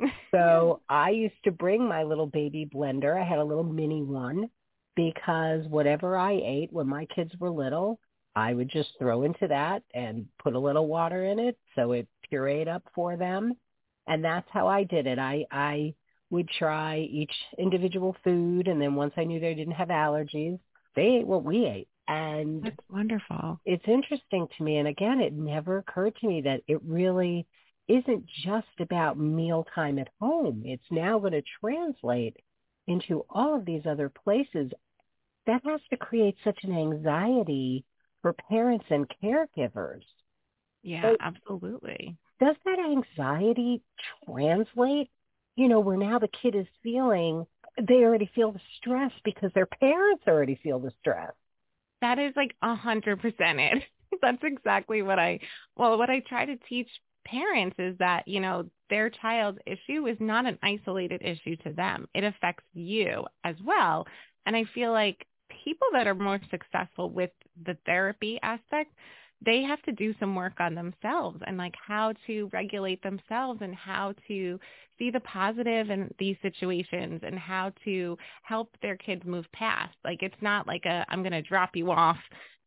so 0.32 0.80
I 0.88 1.10
used 1.10 1.42
to 1.44 1.52
bring 1.52 1.88
my 1.88 2.02
little 2.02 2.26
baby 2.26 2.68
blender. 2.72 3.20
I 3.20 3.24
had 3.24 3.38
a 3.38 3.44
little 3.44 3.64
mini 3.64 4.02
one 4.02 4.50
because 4.96 5.66
whatever 5.68 6.16
I 6.16 6.40
ate 6.44 6.72
when 6.72 6.88
my 6.88 7.06
kids 7.06 7.32
were 7.38 7.50
little, 7.50 7.98
I 8.34 8.54
would 8.54 8.68
just 8.68 8.90
throw 8.98 9.22
into 9.22 9.48
that 9.48 9.82
and 9.94 10.26
put 10.42 10.54
a 10.54 10.58
little 10.58 10.86
water 10.86 11.24
in 11.24 11.38
it 11.38 11.58
so 11.74 11.92
it 11.92 12.08
pureed 12.30 12.68
up 12.68 12.82
for 12.94 13.16
them. 13.16 13.54
And 14.06 14.24
that's 14.24 14.48
how 14.50 14.66
I 14.68 14.84
did 14.84 15.06
it. 15.06 15.18
I, 15.18 15.44
I 15.50 15.94
would 16.30 16.48
try 16.48 16.98
each 16.98 17.32
individual 17.58 18.16
food 18.22 18.68
and 18.68 18.80
then 18.80 18.94
once 18.94 19.14
I 19.16 19.24
knew 19.24 19.40
they 19.40 19.54
didn't 19.54 19.74
have 19.74 19.88
allergies, 19.88 20.58
they 20.94 21.18
ate 21.18 21.26
what 21.26 21.44
we 21.44 21.66
ate. 21.66 21.88
And 22.08 22.64
That's 22.64 22.76
wonderful. 22.90 23.60
It's 23.64 23.86
interesting 23.86 24.48
to 24.56 24.62
me. 24.64 24.78
And 24.78 24.88
again, 24.88 25.20
it 25.20 25.32
never 25.32 25.78
occurred 25.78 26.16
to 26.16 26.26
me 26.28 26.40
that 26.42 26.62
it 26.66 26.82
really 26.82 27.46
isn't 27.86 28.26
just 28.44 28.80
about 28.80 29.18
mealtime 29.18 29.98
at 29.98 30.08
home. 30.20 30.62
It's 30.64 30.90
now 30.90 31.18
going 31.18 31.32
to 31.32 31.42
translate 31.60 32.36
into 32.86 33.24
all 33.30 33.54
of 33.56 33.64
these 33.64 33.86
other 33.86 34.08
places. 34.08 34.72
That 35.46 35.62
has 35.64 35.80
to 35.90 35.96
create 35.96 36.36
such 36.44 36.64
an 36.64 36.72
anxiety 36.76 37.84
for 38.22 38.32
parents 38.32 38.86
and 38.90 39.06
caregivers. 39.22 40.04
Yeah, 40.82 41.14
absolutely. 41.20 42.16
Does 42.40 42.56
that 42.64 42.78
anxiety 42.80 43.82
translate, 44.24 45.10
you 45.56 45.68
know, 45.68 45.80
where 45.80 45.96
now 45.96 46.18
the 46.18 46.28
kid 46.28 46.54
is 46.56 46.66
feeling, 46.82 47.46
they 47.80 48.04
already 48.04 48.26
feel 48.34 48.52
the 48.52 48.60
stress 48.76 49.12
because 49.24 49.52
their 49.52 49.66
parents 49.66 50.24
already 50.26 50.56
feel 50.56 50.78
the 50.80 50.92
stress? 51.00 51.32
That 52.00 52.18
is 52.18 52.32
like 52.36 52.54
a 52.62 52.74
hundred 52.74 53.20
percent 53.20 53.60
it. 53.60 53.84
That's 54.22 54.42
exactly 54.42 55.02
what 55.02 55.18
I, 55.18 55.40
well, 55.76 55.98
what 55.98 56.10
I 56.10 56.20
try 56.20 56.46
to 56.46 56.56
teach 56.68 56.88
parents 57.26 57.76
is 57.78 57.96
that, 57.98 58.26
you 58.26 58.40
know, 58.40 58.68
their 58.88 59.10
child's 59.10 59.58
issue 59.66 60.06
is 60.06 60.16
not 60.18 60.46
an 60.46 60.58
isolated 60.62 61.20
issue 61.22 61.56
to 61.56 61.72
them. 61.72 62.08
It 62.14 62.24
affects 62.24 62.64
you 62.72 63.26
as 63.44 63.56
well. 63.64 64.06
And 64.46 64.56
I 64.56 64.64
feel 64.74 64.92
like 64.92 65.26
people 65.64 65.88
that 65.92 66.06
are 66.06 66.14
more 66.14 66.40
successful 66.50 67.10
with 67.10 67.30
the 67.66 67.76
therapy 67.84 68.38
aspect, 68.42 68.94
they 69.44 69.62
have 69.62 69.80
to 69.82 69.92
do 69.92 70.14
some 70.18 70.34
work 70.34 70.54
on 70.58 70.74
themselves 70.74 71.40
and 71.46 71.56
like 71.56 71.74
how 71.86 72.12
to 72.26 72.50
regulate 72.52 73.02
themselves 73.02 73.60
and 73.62 73.74
how 73.74 74.14
to 74.26 74.58
see 74.98 75.10
the 75.10 75.20
positive 75.20 75.90
in 75.90 76.12
these 76.18 76.36
situations 76.42 77.20
and 77.24 77.38
how 77.38 77.72
to 77.84 78.18
help 78.42 78.76
their 78.82 78.96
kids 78.96 79.22
move 79.24 79.46
past. 79.52 79.94
Like 80.04 80.22
it's 80.22 80.42
not 80.42 80.66
like 80.66 80.84
a 80.86 81.04
I'm 81.08 81.22
going 81.22 81.32
to 81.32 81.42
drop 81.42 81.76
you 81.76 81.90
off 81.90 82.18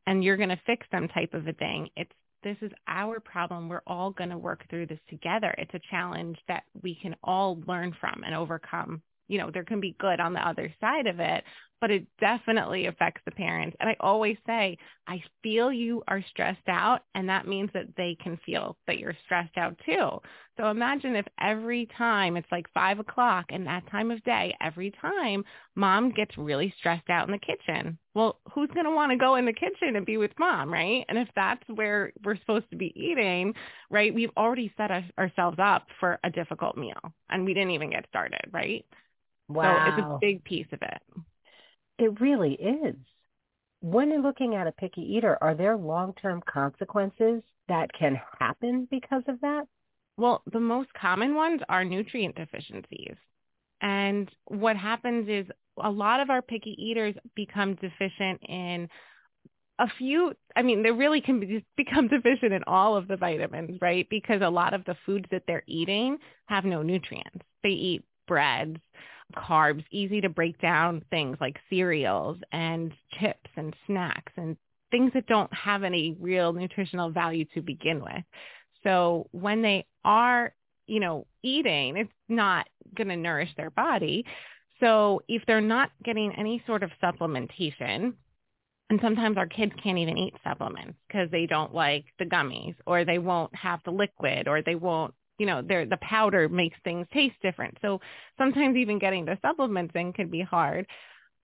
and 0.07 0.23
you're 0.23 0.37
going 0.37 0.49
to 0.49 0.61
fix 0.65 0.87
them 0.91 1.07
type 1.09 1.33
of 1.33 1.47
a 1.47 1.53
thing. 1.53 1.89
It's 1.95 2.11
this 2.43 2.57
is 2.61 2.71
our 2.87 3.19
problem. 3.19 3.69
We're 3.69 3.83
all 3.85 4.11
going 4.11 4.31
to 4.31 4.37
work 4.37 4.63
through 4.69 4.87
this 4.87 4.99
together. 5.09 5.53
It's 5.57 5.73
a 5.75 5.81
challenge 5.91 6.39
that 6.47 6.63
we 6.81 6.95
can 6.95 7.15
all 7.23 7.61
learn 7.67 7.95
from 7.99 8.23
and 8.25 8.33
overcome. 8.33 9.03
You 9.27 9.37
know, 9.37 9.51
there 9.53 9.63
can 9.63 9.79
be 9.79 9.95
good 9.99 10.19
on 10.19 10.33
the 10.33 10.45
other 10.45 10.73
side 10.81 11.05
of 11.05 11.19
it, 11.19 11.43
but 11.81 11.91
it 11.91 12.05
definitely 12.19 12.85
affects 12.85 13.21
the 13.25 13.31
parents. 13.31 13.75
And 13.79 13.89
I 13.89 13.97
always 13.99 14.37
say, 14.45 14.77
I 15.07 15.21
feel 15.43 15.73
you 15.73 16.03
are 16.07 16.23
stressed 16.29 16.69
out, 16.69 17.01
and 17.15 17.27
that 17.27 17.47
means 17.47 17.71
that 17.73 17.87
they 17.97 18.15
can 18.23 18.39
feel 18.45 18.77
that 18.87 18.99
you're 18.99 19.17
stressed 19.25 19.57
out 19.57 19.75
too. 19.85 20.19
So 20.57 20.69
imagine 20.69 21.15
if 21.15 21.25
every 21.39 21.87
time 21.97 22.37
it's 22.37 22.51
like 22.51 22.67
five 22.73 22.99
o'clock 22.99 23.45
and 23.49 23.65
that 23.65 23.89
time 23.89 24.11
of 24.11 24.23
day, 24.23 24.55
every 24.61 24.91
time 25.01 25.43
mom 25.75 26.11
gets 26.11 26.37
really 26.37 26.73
stressed 26.77 27.09
out 27.09 27.27
in 27.27 27.31
the 27.31 27.39
kitchen. 27.39 27.97
Well, 28.13 28.39
who's 28.53 28.69
going 28.73 28.85
to 28.85 28.91
want 28.91 29.11
to 29.11 29.17
go 29.17 29.35
in 29.35 29.45
the 29.45 29.53
kitchen 29.53 29.95
and 29.95 30.05
be 30.05 30.17
with 30.17 30.31
mom, 30.37 30.71
right? 30.71 31.05
And 31.09 31.17
if 31.17 31.29
that's 31.35 31.63
where 31.67 32.11
we're 32.23 32.37
supposed 32.37 32.69
to 32.69 32.77
be 32.77 32.93
eating, 32.95 33.53
right, 33.89 34.13
we've 34.13 34.31
already 34.37 34.71
set 34.77 34.91
us, 34.91 35.03
ourselves 35.17 35.57
up 35.59 35.87
for 35.99 36.19
a 36.23 36.29
difficult 36.29 36.77
meal 36.77 37.13
and 37.29 37.45
we 37.45 37.53
didn't 37.53 37.71
even 37.71 37.89
get 37.89 38.05
started, 38.09 38.41
right? 38.51 38.85
Wow. 39.47 39.63
So 39.63 39.81
it's 39.85 39.97
a 39.97 40.07
big 40.19 40.43
piece 40.43 40.67
of 40.71 40.81
it. 40.81 41.01
It 41.97 42.19
really 42.19 42.53
is. 42.53 42.95
When 43.81 44.09
you're 44.09 44.21
looking 44.21 44.55
at 44.55 44.67
a 44.67 44.71
picky 44.71 45.01
eater, 45.01 45.37
are 45.41 45.55
there 45.55 45.75
long-term 45.75 46.43
consequences 46.51 47.41
that 47.67 47.91
can 47.93 48.19
happen 48.39 48.87
because 48.91 49.23
of 49.27 49.41
that? 49.41 49.65
Well, 50.17 50.43
the 50.51 50.59
most 50.59 50.93
common 50.93 51.35
ones 51.35 51.61
are 51.67 51.83
nutrient 51.83 52.35
deficiencies. 52.35 53.15
And 53.81 54.29
what 54.45 54.77
happens 54.77 55.27
is 55.27 55.47
a 55.81 55.89
lot 55.89 56.19
of 56.19 56.29
our 56.29 56.41
picky 56.41 56.75
eaters 56.77 57.15
become 57.35 57.75
deficient 57.75 58.41
in 58.47 58.87
a 59.79 59.87
few, 59.97 60.33
I 60.55 60.61
mean, 60.61 60.83
they 60.83 60.91
really 60.91 61.21
can 61.21 61.39
be, 61.39 61.65
become 61.77 62.07
deficient 62.07 62.53
in 62.53 62.63
all 62.67 62.95
of 62.95 63.07
the 63.07 63.17
vitamins, 63.17 63.79
right? 63.81 64.07
Because 64.09 64.41
a 64.41 64.49
lot 64.49 64.73
of 64.73 64.85
the 64.85 64.95
foods 65.05 65.25
that 65.31 65.43
they're 65.47 65.63
eating 65.65 66.17
have 66.45 66.65
no 66.65 66.83
nutrients. 66.83 67.39
They 67.63 67.69
eat 67.69 68.03
breads, 68.27 68.77
carbs, 69.31 69.83
easy 69.91 70.21
to 70.21 70.29
break 70.29 70.59
down 70.61 71.03
things 71.09 71.37
like 71.41 71.57
cereals 71.69 72.37
and 72.51 72.93
chips 73.19 73.49
and 73.55 73.75
snacks 73.87 74.33
and 74.37 74.57
things 74.91 75.11
that 75.13 75.27
don't 75.27 75.53
have 75.53 75.83
any 75.83 76.15
real 76.19 76.53
nutritional 76.53 77.09
value 77.09 77.45
to 77.53 77.61
begin 77.61 78.01
with. 78.01 78.23
So 78.83 79.27
when 79.31 79.61
they 79.61 79.85
are, 80.03 80.53
you 80.87 80.99
know, 80.99 81.27
eating, 81.43 81.97
it's 81.97 82.11
not 82.27 82.67
going 82.95 83.07
to 83.07 83.15
nourish 83.15 83.49
their 83.55 83.69
body. 83.69 84.25
So 84.79 85.21
if 85.27 85.43
they're 85.45 85.61
not 85.61 85.91
getting 86.03 86.33
any 86.35 86.63
sort 86.67 86.83
of 86.83 86.91
supplementation, 87.01 88.13
and 88.89 88.99
sometimes 89.01 89.37
our 89.37 89.47
kids 89.47 89.71
can't 89.81 89.97
even 89.97 90.17
eat 90.17 90.33
supplements 90.43 90.97
because 91.07 91.31
they 91.31 91.45
don't 91.45 91.73
like 91.73 92.03
the 92.19 92.25
gummies 92.25 92.75
or 92.85 93.05
they 93.05 93.19
won't 93.19 93.55
have 93.55 93.79
the 93.85 93.91
liquid 93.91 94.49
or 94.49 94.61
they 94.61 94.75
won't 94.75 95.13
you 95.41 95.47
know, 95.47 95.63
the 95.63 95.97
powder 96.03 96.47
makes 96.47 96.77
things 96.83 97.07
taste 97.11 97.33
different. 97.41 97.75
So 97.81 97.99
sometimes 98.37 98.77
even 98.77 98.99
getting 98.99 99.25
the 99.25 99.39
supplements 99.41 99.91
in 99.95 100.13
can 100.13 100.29
be 100.29 100.41
hard. 100.41 100.85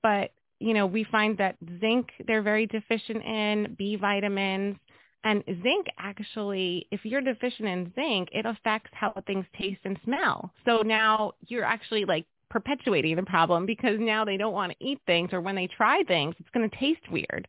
But, 0.03 0.29
you 0.59 0.75
know, 0.75 0.85
we 0.85 1.03
find 1.03 1.35
that 1.39 1.55
zinc 1.79 2.09
they're 2.27 2.43
very 2.43 2.67
deficient 2.67 3.23
in, 3.23 3.75
B 3.75 3.95
vitamins, 3.95 4.75
and 5.23 5.43
zinc 5.63 5.87
actually, 5.97 6.85
if 6.91 7.03
you're 7.05 7.21
deficient 7.21 7.67
in 7.67 7.91
zinc, 7.95 8.29
it 8.31 8.45
affects 8.45 8.91
how 8.93 9.15
things 9.25 9.47
taste 9.59 9.81
and 9.83 9.97
smell. 10.03 10.53
So 10.63 10.83
now 10.83 11.31
you're 11.47 11.63
actually 11.63 12.05
like 12.05 12.27
perpetuating 12.51 13.15
the 13.15 13.23
problem 13.23 13.65
because 13.65 13.97
now 13.99 14.23
they 14.25 14.37
don't 14.37 14.53
want 14.53 14.73
to 14.73 14.85
eat 14.85 14.99
things 15.07 15.33
or 15.33 15.41
when 15.41 15.55
they 15.55 15.65
try 15.65 16.03
things, 16.03 16.35
it's 16.37 16.51
going 16.53 16.69
to 16.69 16.77
taste 16.77 17.11
weird. 17.11 17.47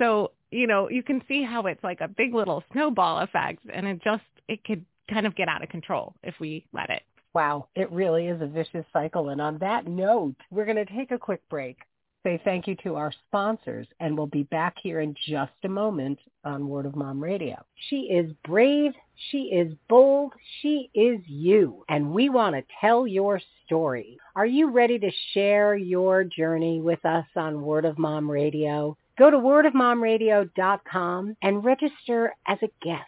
So, 0.00 0.32
you 0.50 0.66
know, 0.66 0.88
you 0.88 1.02
can 1.02 1.20
see 1.28 1.42
how 1.42 1.66
it's 1.66 1.84
like 1.84 2.00
a 2.00 2.08
big 2.08 2.32
little 2.32 2.64
snowball 2.72 3.18
effect 3.18 3.60
and 3.70 3.86
it 3.86 4.02
just, 4.02 4.22
it 4.48 4.64
could 4.64 4.86
kind 5.10 5.26
of 5.26 5.36
get 5.36 5.48
out 5.48 5.62
of 5.62 5.68
control 5.68 6.14
if 6.22 6.34
we 6.40 6.66
let 6.72 6.90
it. 6.90 7.02
Wow, 7.34 7.68
it 7.74 7.90
really 7.92 8.26
is 8.26 8.40
a 8.40 8.46
vicious 8.46 8.86
cycle. 8.92 9.28
And 9.28 9.40
on 9.40 9.58
that 9.58 9.86
note, 9.86 10.36
we're 10.50 10.64
going 10.64 10.84
to 10.84 10.96
take 10.96 11.10
a 11.10 11.18
quick 11.18 11.42
break, 11.48 11.78
say 12.24 12.40
thank 12.42 12.66
you 12.66 12.74
to 12.82 12.96
our 12.96 13.12
sponsors, 13.26 13.86
and 14.00 14.16
we'll 14.16 14.26
be 14.26 14.44
back 14.44 14.74
here 14.82 15.00
in 15.00 15.14
just 15.28 15.52
a 15.64 15.68
moment 15.68 16.18
on 16.44 16.68
Word 16.68 16.86
of 16.86 16.96
Mom 16.96 17.22
Radio. 17.22 17.64
She 17.88 18.08
is 18.10 18.32
brave. 18.44 18.92
She 19.30 19.50
is 19.52 19.74
bold. 19.88 20.32
She 20.62 20.90
is 20.94 21.20
you. 21.26 21.84
And 21.88 22.12
we 22.12 22.28
want 22.28 22.56
to 22.56 22.64
tell 22.80 23.06
your 23.06 23.40
story. 23.66 24.18
Are 24.34 24.46
you 24.46 24.70
ready 24.70 24.98
to 24.98 25.10
share 25.32 25.76
your 25.76 26.24
journey 26.24 26.80
with 26.80 27.04
us 27.04 27.26
on 27.36 27.62
Word 27.62 27.84
of 27.84 27.98
Mom 27.98 28.30
Radio? 28.30 28.96
Go 29.18 29.30
to 29.30 29.36
wordofmomradio.com 29.36 31.36
and 31.42 31.64
register 31.64 32.32
as 32.46 32.58
a 32.62 32.70
guest. 32.82 33.04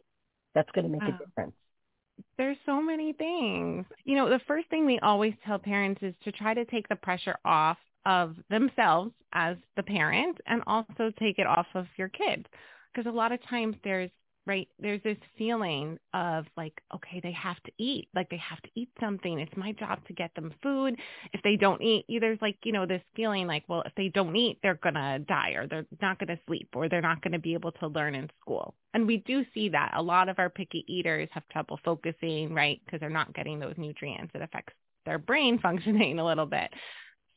that's 0.55 0.71
going 0.71 0.85
to 0.85 0.91
make 0.91 1.03
a 1.03 1.17
difference? 1.17 1.55
There's 2.37 2.57
so 2.65 2.81
many 2.81 3.13
things. 3.13 3.85
You 4.05 4.15
know, 4.15 4.29
the 4.29 4.41
first 4.47 4.69
thing 4.69 4.85
we 4.85 4.99
always 4.99 5.33
tell 5.45 5.59
parents 5.59 6.01
is 6.01 6.13
to 6.23 6.31
try 6.31 6.53
to 6.53 6.65
take 6.65 6.87
the 6.89 6.95
pressure 6.95 7.37
off 7.45 7.77
of 8.05 8.35
themselves 8.49 9.11
as 9.33 9.57
the 9.75 9.83
parent 9.83 10.37
and 10.47 10.61
also 10.67 11.11
take 11.19 11.39
it 11.39 11.47
off 11.47 11.67
of 11.73 11.85
your 11.97 12.09
kids. 12.09 12.45
Because 12.93 13.09
a 13.09 13.15
lot 13.15 13.31
of 13.31 13.39
times 13.47 13.75
there's 13.83 14.11
right? 14.45 14.67
There's 14.79 15.01
this 15.03 15.17
feeling 15.37 15.97
of 16.13 16.45
like 16.57 16.81
okay 16.93 17.19
they 17.21 17.31
have 17.31 17.61
to 17.63 17.71
eat 17.77 18.09
like 18.13 18.29
they 18.29 18.37
have 18.37 18.61
to 18.61 18.69
eat 18.75 18.89
something. 18.99 19.39
It's 19.39 19.55
my 19.55 19.71
job 19.73 20.05
to 20.07 20.13
get 20.13 20.33
them 20.35 20.53
food. 20.61 20.95
If 21.31 21.41
they 21.43 21.55
don't 21.55 21.81
eat 21.81 22.05
there's 22.19 22.41
like 22.41 22.57
you 22.63 22.71
know 22.71 22.85
this 22.85 23.01
feeling 23.15 23.47
like 23.47 23.63
well 23.67 23.83
if 23.85 23.93
they 23.95 24.09
don't 24.09 24.35
eat 24.35 24.59
they're 24.61 24.75
going 24.75 24.95
to 24.95 25.19
die 25.27 25.51
or 25.51 25.67
they're 25.67 25.85
not 26.01 26.19
going 26.19 26.35
to 26.35 26.39
sleep 26.45 26.69
or 26.73 26.89
they're 26.89 27.01
not 27.01 27.21
going 27.21 27.33
to 27.33 27.39
be 27.39 27.53
able 27.53 27.71
to 27.73 27.87
learn 27.87 28.15
in 28.15 28.29
school. 28.41 28.75
And 28.93 29.07
we 29.07 29.17
do 29.17 29.45
see 29.53 29.69
that. 29.69 29.93
A 29.95 30.01
lot 30.01 30.29
of 30.29 30.39
our 30.39 30.49
picky 30.49 30.85
eaters 30.87 31.29
have 31.31 31.47
trouble 31.49 31.79
focusing 31.83 32.53
right 32.53 32.81
because 32.85 32.99
they're 32.99 33.09
not 33.09 33.33
getting 33.33 33.59
those 33.59 33.75
nutrients 33.77 34.31
it 34.35 34.41
affects 34.41 34.73
their 35.05 35.19
brain 35.19 35.59
functioning 35.61 36.19
a 36.19 36.25
little 36.25 36.45
bit. 36.45 36.69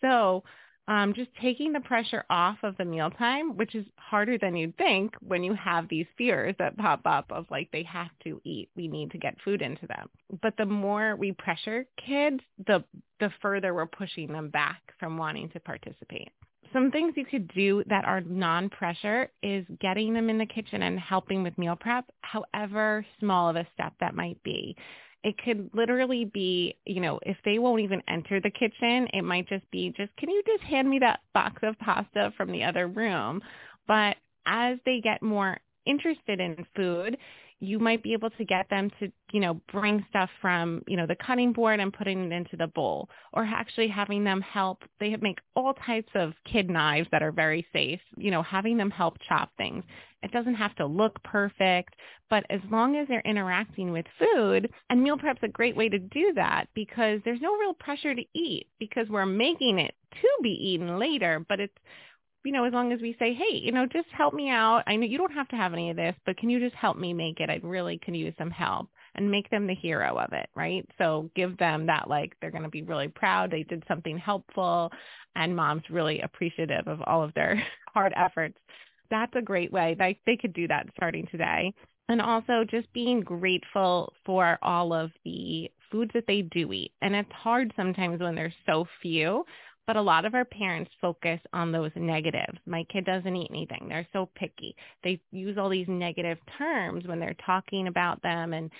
So 0.00 0.44
um, 0.88 1.14
just 1.14 1.30
taking 1.40 1.72
the 1.72 1.80
pressure 1.80 2.24
off 2.30 2.58
of 2.62 2.76
the 2.76 2.84
mealtime, 2.84 3.56
which 3.56 3.74
is 3.74 3.84
harder 3.96 4.38
than 4.38 4.56
you'd 4.56 4.76
think 4.76 5.14
when 5.20 5.42
you 5.42 5.54
have 5.54 5.88
these 5.88 6.06
fears 6.16 6.54
that 6.58 6.76
pop 6.76 7.00
up 7.04 7.26
of 7.30 7.46
like 7.50 7.68
they 7.72 7.82
have 7.82 8.10
to 8.24 8.40
eat, 8.44 8.68
we 8.76 8.86
need 8.86 9.10
to 9.10 9.18
get 9.18 9.40
food 9.44 9.62
into 9.62 9.86
them. 9.86 10.08
But 10.42 10.56
the 10.56 10.66
more 10.66 11.16
we 11.16 11.32
pressure 11.32 11.86
kids, 12.04 12.40
the 12.66 12.84
the 13.18 13.30
further 13.40 13.74
we're 13.74 13.86
pushing 13.86 14.32
them 14.32 14.50
back 14.50 14.80
from 15.00 15.16
wanting 15.16 15.48
to 15.50 15.60
participate. 15.60 16.30
Some 16.72 16.90
things 16.90 17.14
you 17.16 17.24
could 17.24 17.48
do 17.54 17.82
that 17.86 18.04
are 18.04 18.20
non-pressure 18.20 19.30
is 19.42 19.64
getting 19.80 20.12
them 20.12 20.28
in 20.28 20.36
the 20.36 20.46
kitchen 20.46 20.82
and 20.82 20.98
helping 20.98 21.42
with 21.42 21.56
meal 21.56 21.76
prep, 21.76 22.04
however 22.20 23.06
small 23.18 23.48
of 23.48 23.56
a 23.56 23.66
step 23.72 23.94
that 24.00 24.14
might 24.14 24.42
be 24.42 24.76
it 25.26 25.34
could 25.44 25.68
literally 25.74 26.24
be, 26.24 26.76
you 26.86 27.00
know, 27.00 27.18
if 27.26 27.36
they 27.44 27.58
won't 27.58 27.80
even 27.80 28.00
enter 28.06 28.40
the 28.40 28.48
kitchen, 28.48 29.08
it 29.12 29.22
might 29.22 29.48
just 29.48 29.68
be 29.72 29.92
just, 29.96 30.16
can 30.16 30.30
you 30.30 30.40
just 30.46 30.62
hand 30.62 30.88
me 30.88 31.00
that 31.00 31.18
box 31.34 31.56
of 31.64 31.76
pasta 31.80 32.32
from 32.36 32.52
the 32.52 32.62
other 32.62 32.86
room? 32.86 33.42
But 33.88 34.18
as 34.46 34.78
they 34.86 35.00
get 35.00 35.24
more 35.24 35.58
interested 35.84 36.38
in 36.38 36.64
food, 36.76 37.18
you 37.60 37.78
might 37.78 38.02
be 38.02 38.12
able 38.12 38.30
to 38.30 38.44
get 38.44 38.68
them 38.68 38.90
to, 39.00 39.10
you 39.32 39.40
know, 39.40 39.60
bring 39.72 40.04
stuff 40.10 40.28
from, 40.40 40.82
you 40.86 40.96
know, 40.96 41.06
the 41.06 41.16
cutting 41.16 41.52
board 41.52 41.80
and 41.80 41.92
putting 41.92 42.24
it 42.24 42.32
into 42.32 42.56
the 42.56 42.66
bowl 42.66 43.08
or 43.32 43.44
actually 43.44 43.88
having 43.88 44.24
them 44.24 44.42
help. 44.42 44.82
They 45.00 45.16
make 45.16 45.38
all 45.54 45.74
types 45.74 46.10
of 46.14 46.34
kid 46.44 46.68
knives 46.68 47.08
that 47.12 47.22
are 47.22 47.32
very 47.32 47.66
safe, 47.72 48.00
you 48.16 48.30
know, 48.30 48.42
having 48.42 48.76
them 48.76 48.90
help 48.90 49.16
chop 49.26 49.50
things. 49.56 49.84
It 50.22 50.32
doesn't 50.32 50.54
have 50.54 50.74
to 50.76 50.86
look 50.86 51.22
perfect, 51.22 51.94
but 52.28 52.44
as 52.50 52.60
long 52.70 52.96
as 52.96 53.08
they're 53.08 53.20
interacting 53.20 53.92
with 53.92 54.06
food, 54.18 54.70
and 54.90 55.02
meal 55.02 55.16
prep's 55.16 55.42
a 55.42 55.48
great 55.48 55.76
way 55.76 55.88
to 55.88 55.98
do 55.98 56.32
that 56.34 56.66
because 56.74 57.20
there's 57.24 57.40
no 57.40 57.56
real 57.56 57.74
pressure 57.74 58.14
to 58.14 58.24
eat 58.34 58.66
because 58.78 59.08
we're 59.08 59.26
making 59.26 59.78
it 59.78 59.94
to 60.20 60.28
be 60.42 60.50
eaten 60.50 60.98
later, 60.98 61.44
but 61.48 61.60
it's 61.60 61.76
you 62.46 62.52
know, 62.52 62.64
as 62.64 62.72
long 62.72 62.92
as 62.92 63.00
we 63.00 63.16
say, 63.18 63.34
hey, 63.34 63.56
you 63.56 63.72
know, 63.72 63.86
just 63.86 64.08
help 64.16 64.32
me 64.32 64.48
out. 64.48 64.84
I 64.86 64.96
know 64.96 65.06
you 65.06 65.18
don't 65.18 65.32
have 65.32 65.48
to 65.48 65.56
have 65.56 65.72
any 65.72 65.90
of 65.90 65.96
this, 65.96 66.14
but 66.24 66.36
can 66.38 66.48
you 66.48 66.60
just 66.60 66.76
help 66.76 66.96
me 66.96 67.12
make 67.12 67.40
it? 67.40 67.50
I 67.50 67.60
really 67.62 67.98
can 67.98 68.14
use 68.14 68.34
some 68.38 68.50
help 68.50 68.88
and 69.16 69.30
make 69.30 69.50
them 69.50 69.66
the 69.66 69.74
hero 69.74 70.16
of 70.18 70.32
it, 70.32 70.48
right? 70.54 70.88
So 70.98 71.30
give 71.34 71.58
them 71.58 71.86
that 71.86 72.08
like 72.08 72.36
they're 72.40 72.50
going 72.50 72.62
to 72.62 72.68
be 72.68 72.82
really 72.82 73.08
proud 73.08 73.50
they 73.50 73.64
did 73.64 73.82
something 73.88 74.16
helpful 74.16 74.92
and 75.34 75.56
mom's 75.56 75.82
really 75.90 76.20
appreciative 76.20 76.86
of 76.86 77.02
all 77.02 77.22
of 77.22 77.34
their 77.34 77.62
hard 77.94 78.12
efforts. 78.16 78.58
That's 79.10 79.34
a 79.34 79.42
great 79.42 79.72
way. 79.72 79.96
Like 79.98 80.18
they 80.26 80.36
could 80.36 80.52
do 80.52 80.68
that 80.68 80.86
starting 80.96 81.26
today. 81.30 81.74
And 82.08 82.22
also 82.22 82.62
just 82.70 82.92
being 82.92 83.20
grateful 83.20 84.12
for 84.24 84.58
all 84.62 84.92
of 84.92 85.10
the 85.24 85.68
foods 85.90 86.12
that 86.14 86.26
they 86.28 86.42
do 86.42 86.72
eat. 86.72 86.92
And 87.02 87.16
it's 87.16 87.32
hard 87.32 87.72
sometimes 87.74 88.20
when 88.20 88.36
there's 88.36 88.54
so 88.64 88.86
few 89.02 89.44
but 89.86 89.96
a 89.96 90.02
lot 90.02 90.24
of 90.24 90.34
our 90.34 90.44
parents 90.44 90.90
focus 91.00 91.40
on 91.52 91.72
those 91.72 91.90
negatives. 91.94 92.58
My 92.66 92.84
kid 92.84 93.04
doesn't 93.04 93.36
eat 93.36 93.50
anything. 93.50 93.86
They're 93.88 94.08
so 94.12 94.28
picky. 94.34 94.74
They 95.04 95.20
use 95.30 95.58
all 95.58 95.68
these 95.68 95.88
negative 95.88 96.38
terms 96.58 97.06
when 97.06 97.20
they're 97.20 97.36
talking 97.44 97.86
about 97.88 98.22
them 98.22 98.52
and 98.52 98.70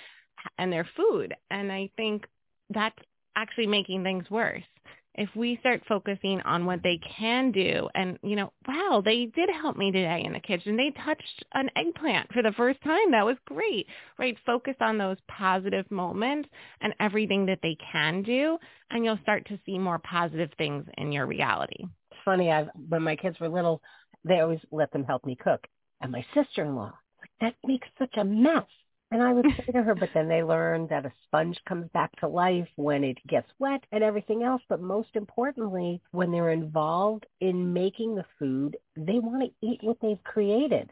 and 0.57 0.71
their 0.71 0.87
food. 0.95 1.33
And 1.49 1.71
I 1.71 1.89
think 1.97 2.25
that's 2.69 2.97
actually 3.35 3.67
making 3.67 4.03
things 4.03 4.29
worse 4.29 4.63
if 5.17 5.29
we 5.35 5.57
start 5.59 5.81
focusing 5.87 6.41
on 6.41 6.65
what 6.65 6.81
they 6.83 6.99
can 7.17 7.51
do 7.51 7.89
and 7.95 8.19
you 8.23 8.35
know 8.35 8.53
wow 8.67 9.01
they 9.03 9.25
did 9.25 9.49
help 9.49 9.77
me 9.77 9.91
today 9.91 10.23
in 10.25 10.33
the 10.33 10.39
kitchen. 10.39 10.77
They 10.77 10.91
touched 11.03 11.45
an 11.53 11.69
eggplant 11.75 12.31
for 12.33 12.43
the 12.43 12.53
first 12.53 12.81
time. 12.83 13.11
That 13.11 13.25
was 13.25 13.37
great 13.45 13.87
right? 14.17 14.37
Focus 14.45 14.75
on 14.79 14.97
those 14.97 15.17
positive 15.27 15.89
moments 15.91 16.49
and 16.81 16.93
everything 16.99 17.45
that 17.47 17.59
they 17.61 17.77
can 17.91 18.23
do 18.23 18.57
and 18.91 19.03
you'll 19.03 19.19
start 19.23 19.47
to 19.47 19.59
see 19.65 19.77
more 19.77 19.99
positive 19.99 20.49
things 20.57 20.85
in 20.97 21.11
your 21.11 21.25
reality. 21.25 21.85
It's 22.11 22.19
funny 22.23 22.51
i 22.51 22.67
when 22.89 23.03
my 23.03 23.15
kids 23.15 23.39
were 23.39 23.49
little 23.49 23.81
they 24.23 24.39
always 24.41 24.59
let 24.71 24.91
them 24.91 25.03
help 25.03 25.25
me 25.25 25.37
cook. 25.41 25.65
And 26.01 26.11
my 26.11 26.25
sister-in-law 26.33 26.93
like 27.21 27.31
that 27.41 27.55
makes 27.67 27.87
such 27.97 28.15
a 28.17 28.23
mess 28.23 28.65
and 29.11 29.21
I 29.23 29.33
would 29.33 29.47
say 29.57 29.71
to 29.73 29.83
her, 29.83 29.95
but 29.95 30.11
then 30.13 30.27
they 30.27 30.43
learn 30.43 30.87
that 30.87 31.05
a 31.05 31.13
sponge 31.25 31.59
comes 31.67 31.89
back 31.93 32.15
to 32.17 32.27
life 32.27 32.67
when 32.75 33.03
it 33.03 33.17
gets 33.27 33.49
wet 33.59 33.83
and 33.91 34.03
everything 34.03 34.43
else. 34.43 34.61
But 34.69 34.81
most 34.81 35.15
importantly, 35.15 36.01
when 36.11 36.31
they're 36.31 36.51
involved 36.51 37.25
in 37.39 37.73
making 37.73 38.15
the 38.15 38.25
food, 38.39 38.77
they 38.95 39.19
want 39.19 39.43
to 39.43 39.67
eat 39.67 39.79
what 39.83 39.97
they've 40.01 40.23
created. 40.23 40.91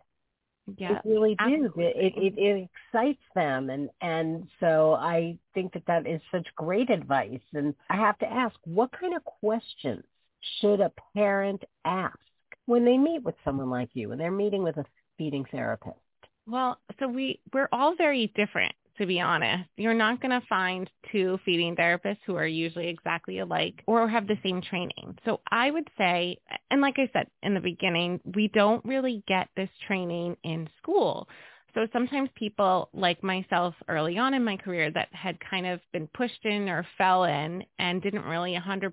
Yeah, 0.77 1.01
they 1.03 1.11
really 1.11 1.39
do. 1.43 1.73
It, 1.77 2.13
it 2.17 2.33
it 2.37 2.69
excites 2.93 3.21
them, 3.33 3.69
and 3.69 3.89
and 4.01 4.47
so 4.59 4.93
I 4.93 5.37
think 5.53 5.73
that 5.73 5.85
that 5.87 6.07
is 6.07 6.21
such 6.31 6.47
great 6.55 6.89
advice. 6.89 7.41
And 7.53 7.75
I 7.89 7.95
have 7.97 8.17
to 8.19 8.31
ask, 8.31 8.55
what 8.65 8.91
kind 8.91 9.15
of 9.15 9.23
questions 9.23 10.03
should 10.59 10.81
a 10.81 10.91
parent 11.15 11.63
ask 11.85 12.19
when 12.65 12.85
they 12.85 12.97
meet 12.97 13.23
with 13.23 13.35
someone 13.45 13.69
like 13.69 13.89
you, 13.93 14.11
and 14.11 14.19
they're 14.19 14.31
meeting 14.31 14.63
with 14.63 14.77
a 14.77 14.85
feeding 15.17 15.45
therapist? 15.45 15.99
Well, 16.47 16.79
so 16.99 17.07
we 17.07 17.39
we're 17.53 17.69
all 17.71 17.95
very 17.95 18.31
different 18.35 18.75
to 18.97 19.05
be 19.05 19.19
honest. 19.19 19.69
You're 19.77 19.93
not 19.93 20.21
going 20.21 20.39
to 20.39 20.45
find 20.47 20.89
two 21.11 21.39
feeding 21.45 21.75
therapists 21.75 22.19
who 22.25 22.35
are 22.35 22.47
usually 22.47 22.87
exactly 22.87 23.39
alike 23.39 23.83
or 23.87 24.07
have 24.07 24.27
the 24.27 24.37
same 24.43 24.61
training. 24.61 25.17
So 25.25 25.41
I 25.51 25.71
would 25.71 25.89
say, 25.97 26.37
and 26.71 26.81
like 26.81 26.95
I 26.97 27.09
said 27.13 27.27
in 27.43 27.53
the 27.53 27.59
beginning, 27.59 28.21
we 28.35 28.49
don't 28.53 28.83
really 28.85 29.23
get 29.27 29.49
this 29.55 29.69
training 29.87 30.37
in 30.43 30.69
school. 30.81 31.27
So 31.73 31.87
sometimes 31.91 32.29
people 32.35 32.87
like 32.93 33.21
myself 33.21 33.75
early 33.89 34.17
on 34.17 34.33
in 34.33 34.45
my 34.45 34.55
career 34.55 34.89
that 34.91 35.09
had 35.11 35.37
kind 35.49 35.67
of 35.67 35.81
been 35.91 36.07
pushed 36.13 36.45
in 36.45 36.69
or 36.69 36.87
fell 36.97 37.25
in 37.25 37.65
and 37.79 38.01
didn't 38.01 38.23
really 38.23 38.57
100% 38.57 38.91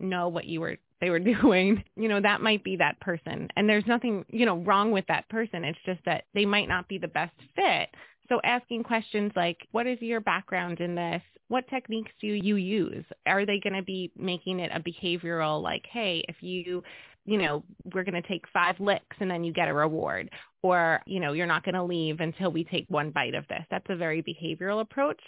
know 0.00 0.28
what 0.28 0.44
you 0.44 0.60
were 0.60 0.76
they 1.04 1.10
were 1.10 1.18
doing, 1.42 1.84
you 1.96 2.08
know, 2.08 2.20
that 2.20 2.40
might 2.40 2.64
be 2.64 2.76
that 2.76 2.98
person. 3.00 3.48
And 3.56 3.68
there's 3.68 3.86
nothing, 3.86 4.24
you 4.30 4.46
know, 4.46 4.58
wrong 4.58 4.90
with 4.90 5.06
that 5.08 5.28
person. 5.28 5.64
It's 5.64 5.78
just 5.84 6.00
that 6.06 6.24
they 6.34 6.46
might 6.46 6.68
not 6.68 6.88
be 6.88 6.98
the 6.98 7.08
best 7.08 7.34
fit. 7.54 7.90
So 8.28 8.40
asking 8.42 8.84
questions 8.84 9.32
like, 9.36 9.68
what 9.72 9.86
is 9.86 10.00
your 10.00 10.20
background 10.20 10.80
in 10.80 10.94
this? 10.94 11.20
What 11.48 11.68
techniques 11.68 12.12
do 12.22 12.26
you 12.26 12.56
use? 12.56 13.04
Are 13.26 13.44
they 13.44 13.60
going 13.60 13.74
to 13.74 13.82
be 13.82 14.10
making 14.16 14.60
it 14.60 14.72
a 14.74 14.80
behavioral 14.80 15.62
like, 15.62 15.84
hey, 15.92 16.24
if 16.26 16.36
you, 16.40 16.82
you 17.26 17.36
know, 17.36 17.62
we're 17.92 18.02
going 18.04 18.20
to 18.20 18.26
take 18.26 18.44
five 18.50 18.80
licks 18.80 19.16
and 19.20 19.30
then 19.30 19.44
you 19.44 19.52
get 19.52 19.68
a 19.68 19.74
reward 19.74 20.30
or, 20.62 21.02
you 21.04 21.20
know, 21.20 21.34
you're 21.34 21.46
not 21.46 21.64
going 21.64 21.74
to 21.74 21.82
leave 21.82 22.20
until 22.20 22.50
we 22.50 22.64
take 22.64 22.86
one 22.88 23.10
bite 23.10 23.34
of 23.34 23.46
this. 23.48 23.62
That's 23.70 23.84
a 23.90 23.96
very 23.96 24.22
behavioral 24.22 24.80
approach 24.80 25.20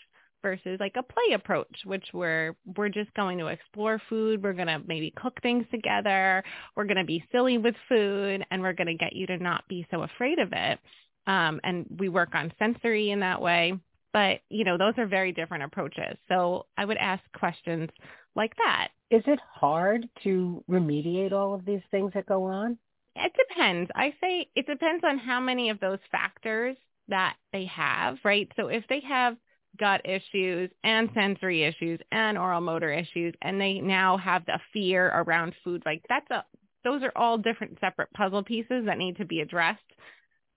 versus 0.46 0.78
like 0.78 0.94
a 0.96 1.02
play 1.02 1.34
approach, 1.34 1.76
which 1.84 2.06
we're 2.12 2.54
we're 2.76 2.88
just 2.88 3.12
going 3.14 3.36
to 3.38 3.48
explore 3.48 4.00
food. 4.08 4.42
We're 4.42 4.52
going 4.52 4.68
to 4.68 4.80
maybe 4.86 5.12
cook 5.16 5.40
things 5.42 5.66
together. 5.72 6.44
We're 6.76 6.84
going 6.84 6.98
to 6.98 7.04
be 7.04 7.24
silly 7.32 7.58
with 7.58 7.74
food, 7.88 8.44
and 8.50 8.62
we're 8.62 8.72
going 8.72 8.86
to 8.86 8.94
get 8.94 9.14
you 9.14 9.26
to 9.26 9.38
not 9.38 9.66
be 9.66 9.86
so 9.90 10.02
afraid 10.02 10.38
of 10.38 10.52
it. 10.52 10.78
Um, 11.26 11.60
and 11.64 11.86
we 11.98 12.08
work 12.08 12.36
on 12.36 12.52
sensory 12.60 13.10
in 13.10 13.20
that 13.20 13.42
way. 13.42 13.74
But 14.12 14.40
you 14.48 14.62
know, 14.64 14.78
those 14.78 14.94
are 14.98 15.06
very 15.06 15.32
different 15.32 15.64
approaches. 15.64 16.16
So 16.28 16.66
I 16.78 16.84
would 16.84 16.98
ask 16.98 17.22
questions 17.36 17.90
like 18.36 18.54
that. 18.58 18.88
Is 19.10 19.22
it 19.26 19.40
hard 19.52 20.08
to 20.22 20.62
remediate 20.70 21.32
all 21.32 21.54
of 21.54 21.64
these 21.64 21.82
things 21.90 22.12
that 22.14 22.26
go 22.26 22.44
on? 22.44 22.78
It 23.16 23.32
depends. 23.48 23.90
I 23.96 24.14
say 24.20 24.48
it 24.54 24.66
depends 24.68 25.02
on 25.04 25.18
how 25.18 25.40
many 25.40 25.70
of 25.70 25.80
those 25.80 25.98
factors 26.12 26.76
that 27.08 27.34
they 27.52 27.64
have, 27.66 28.18
right? 28.24 28.50
So 28.56 28.68
if 28.68 28.84
they 28.88 29.00
have 29.08 29.36
gut 29.78 30.00
issues 30.04 30.70
and 30.84 31.08
sensory 31.14 31.64
issues 31.64 32.00
and 32.12 32.38
oral 32.38 32.60
motor 32.60 32.92
issues 32.92 33.34
and 33.42 33.60
they 33.60 33.80
now 33.80 34.16
have 34.16 34.44
the 34.46 34.58
fear 34.72 35.08
around 35.08 35.54
food. 35.64 35.82
Like 35.86 36.02
that's 36.08 36.30
a 36.30 36.44
those 36.84 37.02
are 37.02 37.12
all 37.16 37.36
different 37.36 37.78
separate 37.80 38.12
puzzle 38.12 38.44
pieces 38.44 38.84
that 38.86 38.98
need 38.98 39.16
to 39.16 39.24
be 39.24 39.40
addressed. 39.40 39.80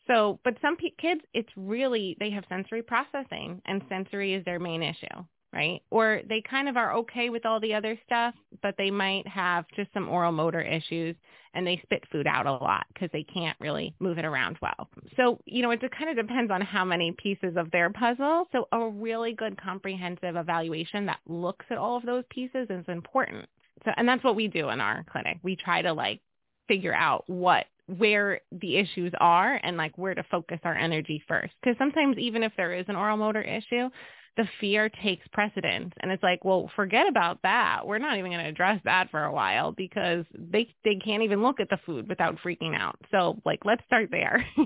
So 0.07 0.39
but 0.43 0.55
some 0.61 0.75
p- 0.75 0.95
kids 0.99 1.21
it's 1.33 1.49
really 1.55 2.17
they 2.19 2.29
have 2.31 2.43
sensory 2.49 2.81
processing 2.81 3.61
and 3.65 3.81
sensory 3.89 4.33
is 4.33 4.45
their 4.45 4.59
main 4.59 4.83
issue 4.83 5.23
right 5.53 5.81
or 5.89 6.21
they 6.27 6.41
kind 6.49 6.69
of 6.69 6.77
are 6.77 6.93
okay 6.93 7.29
with 7.29 7.45
all 7.45 7.59
the 7.59 7.73
other 7.73 7.97
stuff 8.05 8.33
but 8.61 8.75
they 8.77 8.91
might 8.91 9.27
have 9.27 9.65
just 9.75 9.91
some 9.93 10.07
oral 10.09 10.31
motor 10.31 10.61
issues 10.61 11.15
and 11.53 11.65
they 11.65 11.79
spit 11.83 12.03
food 12.11 12.27
out 12.27 12.45
a 12.45 12.51
lot 12.51 12.85
because 12.93 13.09
they 13.11 13.23
can't 13.23 13.57
really 13.59 13.93
move 13.99 14.17
it 14.17 14.25
around 14.25 14.57
well. 14.61 14.89
So, 15.17 15.39
you 15.45 15.61
know, 15.61 15.71
it 15.71 15.81
kind 15.97 16.09
of 16.09 16.15
depends 16.27 16.51
on 16.51 16.61
how 16.61 16.85
many 16.85 17.11
pieces 17.17 17.55
of 17.57 17.71
their 17.71 17.89
puzzle. 17.89 18.47
So 18.51 18.67
a 18.71 18.87
really 18.87 19.33
good 19.33 19.59
comprehensive 19.61 20.35
evaluation 20.35 21.05
that 21.07 21.19
looks 21.27 21.65
at 21.69 21.77
all 21.77 21.97
of 21.97 22.05
those 22.05 22.23
pieces 22.29 22.67
is 22.69 22.85
important. 22.87 23.47
So, 23.85 23.91
and 23.97 24.07
that's 24.07 24.23
what 24.23 24.35
we 24.35 24.47
do 24.47 24.69
in 24.69 24.81
our 24.81 25.05
clinic. 25.11 25.37
We 25.41 25.55
try 25.55 25.81
to 25.81 25.93
like 25.93 26.21
figure 26.67 26.93
out 26.93 27.23
what 27.27 27.65
where 27.97 28.41
the 28.51 28.77
issues 28.77 29.11
are 29.19 29.59
and 29.63 29.75
like 29.75 29.97
where 29.97 30.13
to 30.13 30.23
focus 30.29 30.59
our 30.63 30.75
energy 30.75 31.23
first. 31.27 31.53
Because 31.59 31.75
sometimes 31.79 32.19
even 32.19 32.43
if 32.43 32.51
there 32.55 32.73
is 32.73 32.85
an 32.87 32.95
oral 32.95 33.17
motor 33.17 33.41
issue, 33.41 33.89
the 34.39 34.47
fear 34.61 34.87
takes 34.87 35.27
precedence 35.33 35.93
and 35.99 36.11
it's 36.13 36.23
like 36.23 36.45
well 36.45 36.71
forget 36.73 37.09
about 37.09 37.41
that 37.43 37.85
we're 37.85 37.97
not 37.97 38.17
even 38.17 38.31
going 38.31 38.41
to 38.41 38.49
address 38.49 38.79
that 38.85 39.11
for 39.11 39.25
a 39.25 39.33
while 39.33 39.73
because 39.73 40.23
they 40.33 40.73
they 40.85 40.95
can't 40.95 41.23
even 41.23 41.43
look 41.43 41.59
at 41.59 41.69
the 41.69 41.77
food 41.85 42.07
without 42.07 42.37
freaking 42.37 42.73
out 42.73 42.95
so 43.11 43.37
like 43.43 43.59
let's 43.65 43.83
start 43.85 44.09
there 44.09 44.45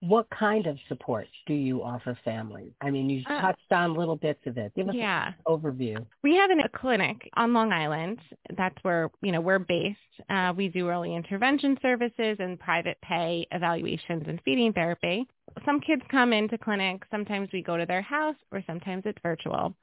what 0.00 0.28
kind 0.30 0.66
of 0.66 0.78
support 0.88 1.26
do 1.46 1.54
you 1.54 1.82
offer 1.82 2.16
families? 2.24 2.70
I 2.80 2.90
mean, 2.90 3.10
you 3.10 3.24
uh, 3.28 3.40
touched 3.40 3.72
on 3.72 3.94
little 3.94 4.14
bits 4.14 4.38
of 4.46 4.56
it. 4.56 4.72
Give 4.76 4.88
us 4.88 4.94
yeah. 4.94 5.28
an 5.28 5.34
overview. 5.48 6.06
We 6.22 6.36
have 6.36 6.50
an, 6.50 6.60
a 6.60 6.68
clinic 6.68 7.28
on 7.36 7.52
Long 7.52 7.72
Island. 7.72 8.20
That's 8.56 8.76
where, 8.82 9.10
you 9.22 9.32
know, 9.32 9.40
we're 9.40 9.58
based. 9.58 9.98
Uh, 10.30 10.52
we 10.56 10.68
do 10.68 10.88
early 10.88 11.16
intervention 11.16 11.76
services 11.82 12.36
and 12.38 12.60
private 12.60 12.98
pay 13.02 13.44
evaluations 13.50 14.22
and 14.28 14.40
feeding 14.44 14.72
therapy. 14.72 15.26
Some 15.64 15.80
kids 15.80 16.02
come 16.10 16.32
into 16.32 16.58
clinic. 16.58 17.02
Sometimes 17.10 17.48
we 17.52 17.62
go 17.62 17.76
to 17.76 17.86
their 17.86 18.02
house 18.02 18.36
or 18.52 18.62
sometimes 18.66 19.02
it's 19.06 19.18
virtual. 19.22 19.74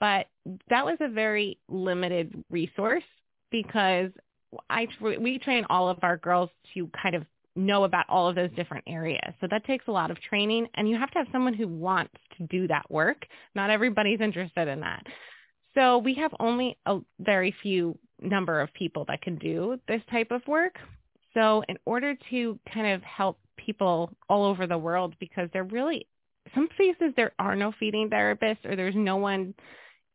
But 0.00 0.26
that 0.70 0.84
was 0.84 0.96
a 1.00 1.08
very 1.08 1.58
limited 1.68 2.44
resource 2.50 3.04
because 3.50 4.10
I 4.70 4.86
we 5.00 5.38
train 5.38 5.64
all 5.68 5.88
of 5.88 5.98
our 6.02 6.16
girls 6.16 6.50
to 6.74 6.88
kind 7.02 7.14
of 7.14 7.24
know 7.56 7.84
about 7.84 8.08
all 8.08 8.28
of 8.28 8.36
those 8.36 8.50
different 8.52 8.84
areas. 8.86 9.34
So 9.40 9.48
that 9.50 9.64
takes 9.64 9.88
a 9.88 9.92
lot 9.92 10.10
of 10.10 10.20
training 10.20 10.68
and 10.74 10.88
you 10.88 10.96
have 10.96 11.10
to 11.10 11.18
have 11.18 11.26
someone 11.32 11.54
who 11.54 11.66
wants 11.66 12.14
to 12.38 12.46
do 12.46 12.68
that 12.68 12.90
work. 12.90 13.26
Not 13.54 13.70
everybody's 13.70 14.20
interested 14.20 14.68
in 14.68 14.80
that. 14.80 15.04
So 15.74 15.98
we 15.98 16.14
have 16.14 16.32
only 16.40 16.78
a 16.86 16.98
very 17.18 17.54
few 17.62 17.98
number 18.20 18.60
of 18.60 18.72
people 18.74 19.04
that 19.08 19.22
can 19.22 19.36
do 19.36 19.78
this 19.88 20.02
type 20.10 20.30
of 20.30 20.46
work. 20.46 20.76
So 21.34 21.62
in 21.68 21.76
order 21.84 22.14
to 22.30 22.58
kind 22.72 22.86
of 22.94 23.02
help 23.02 23.38
people 23.56 24.10
all 24.28 24.44
over 24.44 24.66
the 24.66 24.78
world 24.78 25.14
because 25.20 25.48
there 25.52 25.64
really 25.64 26.06
some 26.54 26.68
places 26.76 27.12
there 27.16 27.32
are 27.38 27.54
no 27.54 27.72
feeding 27.78 28.08
therapists 28.08 28.64
or 28.64 28.76
there's 28.76 28.94
no 28.96 29.16
one 29.16 29.54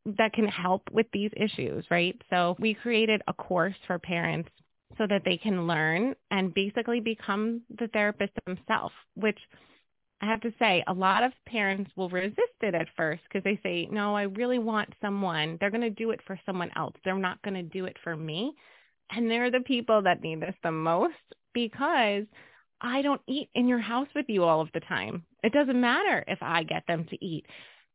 that 0.06 0.34
can 0.34 0.48
help 0.48 0.82
with 0.92 1.06
these 1.14 1.32
issues, 1.38 1.86
right? 1.90 2.20
So 2.30 2.56
we 2.60 2.74
created 2.74 3.22
a 3.28 3.34
course 3.34 3.76
for 3.88 4.00
parents 4.00 4.50
so 4.98 5.08
that 5.08 5.24
they 5.26 5.38
can 5.38 5.68
learn 5.68 6.16
and 6.32 6.54
basically 6.54 7.00
become 7.00 7.62
the 7.80 7.88
therapist 7.88 8.34
themselves, 8.46 8.94
which 9.16 9.38
I 10.22 10.26
have 10.28 10.42
to 10.42 10.54
say, 10.60 10.84
a 10.88 10.94
lot 10.94 11.24
of 11.24 11.34
parents 11.46 11.92
will 11.96 12.10
resist 12.10 12.40
it 12.62 12.76
at 12.76 12.88
first 12.96 13.24
because 13.24 13.44
they 13.44 13.60
say, 13.64 13.88
no, 13.92 14.16
I 14.16 14.24
really 14.24 14.60
want 14.60 14.94
someone. 15.02 15.58
They're 15.60 15.72
going 15.72 15.82
to 15.82 15.90
do 15.90 16.12
it 16.12 16.22
for 16.26 16.40
someone 16.46 16.72
else. 16.76 16.94
They're 17.04 17.18
not 17.18 17.42
going 17.42 17.56
to 17.56 17.64
do 17.64 17.86
it 17.86 17.98
for 18.04 18.16
me. 18.16 18.54
And 19.12 19.30
they're 19.30 19.52
the 19.52 19.60
people 19.60 20.02
that 20.04 20.22
need 20.22 20.42
this 20.42 20.56
the 20.64 20.72
most 20.72 21.14
because 21.54 22.24
I 22.82 23.02
don't 23.02 23.22
eat 23.28 23.50
in 23.56 23.68
your 23.68 23.80
house 23.80 24.08
with 24.16 24.26
you 24.28 24.44
all 24.44 24.62
of 24.62 24.70
the 24.74 24.82
time. 24.82 25.26
It 25.44 25.54
doesn't 25.54 25.80
matter 25.80 26.24
if 26.28 26.40
I 26.42 26.64
get 26.64 26.84
them 26.88 27.06
to 27.10 27.26
eat. 27.26 27.46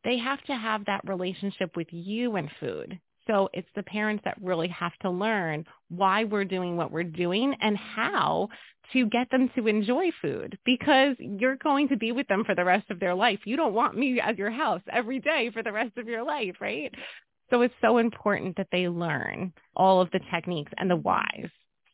They 0.04 0.18
have 0.18 0.42
to 0.44 0.54
have 0.54 0.84
that 0.84 1.06
relationship 1.06 1.76
with 1.76 1.88
you 1.90 2.36
and 2.36 2.50
food. 2.60 2.98
So 3.26 3.50
it's 3.52 3.68
the 3.76 3.82
parents 3.82 4.22
that 4.24 4.38
really 4.40 4.68
have 4.68 4.96
to 5.02 5.10
learn 5.10 5.66
why 5.90 6.24
we're 6.24 6.46
doing 6.46 6.76
what 6.78 6.90
we're 6.90 7.04
doing 7.04 7.54
and 7.60 7.76
how 7.76 8.48
to 8.94 9.06
get 9.06 9.30
them 9.30 9.50
to 9.54 9.68
enjoy 9.68 10.10
food 10.22 10.58
because 10.64 11.14
you're 11.18 11.56
going 11.56 11.88
to 11.88 11.96
be 11.96 12.10
with 12.12 12.26
them 12.28 12.42
for 12.44 12.54
the 12.54 12.64
rest 12.64 12.90
of 12.90 13.00
their 13.00 13.14
life. 13.14 13.40
You 13.44 13.56
don't 13.56 13.74
want 13.74 13.98
me 13.98 14.18
at 14.18 14.38
your 14.38 14.50
house 14.50 14.80
every 14.90 15.20
day 15.20 15.50
for 15.52 15.62
the 15.62 15.72
rest 15.72 15.98
of 15.98 16.08
your 16.08 16.24
life, 16.24 16.56
right? 16.58 16.94
So 17.50 17.62
it's 17.62 17.74
so 17.80 17.98
important 17.98 18.56
that 18.56 18.68
they 18.70 18.88
learn 18.88 19.52
all 19.74 20.00
of 20.00 20.11
the 20.11 20.20
techniques 20.32 20.72
and 20.78 20.90
the 20.90 20.96
whys. 20.96 21.48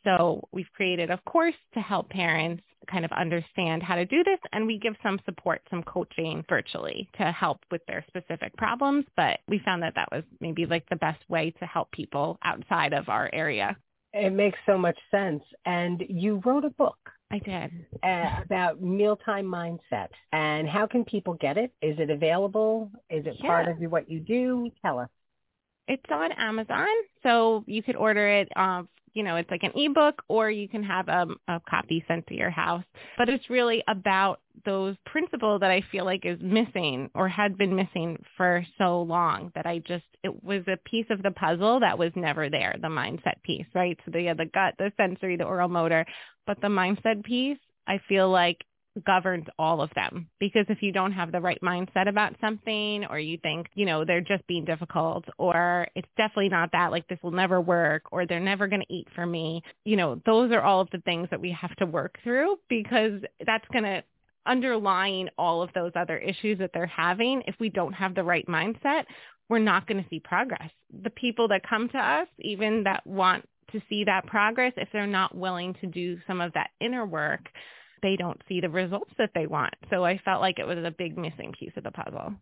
So 0.05 0.47
we've 0.53 0.71
created 0.75 1.11
a 1.11 1.19
course 1.19 1.55
to 1.73 1.81
help 1.81 2.11
parents 2.11 2.63
kind 2.91 3.05
of 3.05 3.13
understand 3.13 3.83
how 3.83 3.95
to 3.95 4.05
do 4.05 4.23
this 4.23 4.39
and 4.53 4.67
we 4.67 4.79
give 4.79 4.95
some 5.03 5.19
support, 5.25 5.63
some 5.71 5.83
coaching 5.83 6.45
virtually 6.49 7.09
to 7.17 7.33
help 7.33 7.61
with 7.71 7.81
their 7.87 8.05
specific 8.09 8.55
problems. 8.57 9.07
But 9.17 9.41
we 9.49 9.61
found 9.65 9.83
that 9.83 9.95
that 9.95 10.11
was 10.13 10.25
maybe 10.41 10.67
like 10.67 10.87
the 10.91 10.97
best 10.97 11.23
way 11.31 11.53
to 11.59 11.67
help 11.67 11.91
people 11.93 12.39
outside 12.45 12.93
of 12.93 13.09
our 13.09 13.31
area. 13.33 13.77
It 14.13 14.33
makes 14.33 14.59
so 14.67 14.77
much 14.77 14.99
sense. 15.11 15.43
And 15.65 16.05
you 16.09 16.41
wrote 16.45 16.65
a 16.65 16.71
book. 16.71 16.99
I 17.31 17.39
did. 17.39 17.71
Uh, 18.03 18.43
about 18.45 18.81
mealtime 18.81 19.47
mindset. 19.47 20.09
And 20.33 20.69
how 20.69 20.87
can 20.87 21.05
people 21.05 21.35
get 21.35 21.57
it? 21.57 21.73
Is 21.83 21.99
it 21.99 22.11
available? 22.11 22.91
Is 23.11 23.27
it 23.27 23.37
yeah. 23.41 23.47
part 23.47 23.69
of 23.69 23.79
what 23.91 24.09
you 24.09 24.21
do? 24.21 24.71
Tell 24.83 24.99
us. 25.01 25.09
It's 25.87 26.05
on 26.11 26.33
Amazon, 26.33 26.89
so 27.23 27.65
you 27.67 27.83
could 27.83 27.97
order 27.97 28.27
it 28.27 28.49
uh, 28.57 28.85
you 29.15 29.23
know, 29.23 29.37
it's 29.37 29.51
like 29.51 29.63
an 29.63 29.73
ebook 29.77 30.23
or 30.29 30.51
you 30.51 30.69
can 30.69 30.83
have 30.83 31.09
a, 31.09 31.27
a 31.49 31.61
copy 31.69 32.05
sent 32.07 32.27
to 32.27 32.35
your 32.35 32.51
house. 32.51 32.85
But 33.17 33.29
it's 33.29 33.49
really 33.49 33.83
about 33.89 34.41
those 34.65 34.97
principles 35.07 35.61
that 35.61 35.71
I 35.71 35.83
feel 35.91 36.05
like 36.05 36.27
is 36.27 36.39
missing 36.43 37.11
or 37.15 37.29
had 37.29 37.57
been 37.57 37.75
missing 37.75 38.23
for 38.37 38.67
so 38.77 39.03
long 39.03 39.53
that 39.55 39.67
I 39.67 39.79
just, 39.79 40.05
it 40.23 40.43
was 40.45 40.63
a 40.67 40.77
piece 40.89 41.07
of 41.11 41.23
the 41.23 41.31
puzzle 41.31 41.81
that 41.81 41.99
was 41.99 42.13
never 42.17 42.51
there, 42.51 42.77
the 42.81 42.89
mindset 42.89 43.41
piece, 43.45 43.67
right? 43.75 43.99
So 44.05 44.11
the, 44.11 44.35
the 44.37 44.47
gut, 44.47 44.75
the 44.79 44.93
sensory, 44.97 45.37
the 45.37 45.45
oral 45.45 45.69
motor, 45.69 46.05
but 46.47 46.61
the 46.61 46.69
mindset 46.69 47.25
piece, 47.25 47.59
I 47.87 48.01
feel 48.09 48.31
like 48.31 48.65
governs 49.07 49.47
all 49.59 49.81
of 49.81 49.91
them. 49.95 50.29
Because 50.39 50.67
if 50.69 50.83
you 50.83 50.93
don't 50.93 51.13
have 51.13 51.33
the 51.33 51.41
right 51.41 51.59
mindset 51.63 52.09
about 52.09 52.35
something 52.41 53.05
or 53.07 53.19
you 53.19 53.39
think, 53.39 53.69
you 53.75 53.87
know, 53.87 54.05
they're 54.05 54.21
just 54.21 54.47
being 54.47 54.65
difficult 54.65 55.25
or 55.39 55.87
it's 55.95 56.09
definitely 56.17 56.49
not 56.49 56.71
that 56.73 56.91
like 56.91 57.07
this 57.09 57.19
will 57.23 57.31
never 57.31 57.61
work 57.61 58.03
or 58.13 58.27
they're 58.27 58.41
never 58.41 58.67
going 58.67 58.83
to 58.83 58.95
eat 58.95 59.09
for 59.15 59.27
me, 59.27 59.63
you 59.85 59.97
know, 59.97 60.21
those 60.27 60.53
are 60.53 60.63
all 60.63 60.81
of 60.81 60.91
the 60.91 61.01
things 61.01 61.29
that 61.31 61.41
we 61.41 61.51
have 61.53 61.75
to 61.77 61.87
work 61.87 62.19
through 62.23 62.57
because 62.69 63.21
that's 63.47 63.67
going 63.73 63.85
to 63.85 64.03
underlying 64.47 65.29
all 65.39 65.63
of 65.63 65.71
those 65.75 65.93
other 65.97 66.19
issues 66.19 66.59
that 66.59 66.71
they're 66.75 66.87
having. 66.87 67.43
If 67.47 67.55
we 67.59 67.71
don't 67.71 67.95
have 67.95 68.15
the 68.15 68.23
right 68.23 68.47
mindset 68.47 69.05
we're 69.49 69.59
not 69.59 69.87
going 69.87 70.03
to 70.03 70.09
see 70.09 70.21
progress. 70.21 70.71
The 71.03 71.11
people 71.11 71.49
that 71.49 71.69
come 71.69 71.89
to 71.91 71.99
us 71.99 72.29
even 72.39 72.85
that 72.85 73.07
want 73.07 73.47
to 73.73 73.81
see 73.89 74.05
that 74.05 74.27
progress 74.27 74.73
if 74.77 74.89
they're 74.93 75.07
not 75.07 75.35
willing 75.35 75.75
to 75.81 75.87
do 75.87 76.19
some 76.27 76.41
of 76.41 76.53
that 76.55 76.71
inner 76.81 77.05
work 77.05 77.49
they 78.05 78.15
don't 78.17 78.41
see 78.47 78.61
the 78.61 78.69
results 78.69 79.11
that 79.19 79.31
they 79.35 79.47
want. 79.47 79.75
So 79.91 80.05
I 80.05 80.19
felt 80.19 80.43
like 80.43 80.59
it 80.59 80.67
was 80.67 80.79
a 80.79 80.95
big 80.97 81.17
missing 81.17 81.53
piece 81.59 81.73
of 81.77 81.85
the 81.85 81.91
puzzle. 81.91 82.35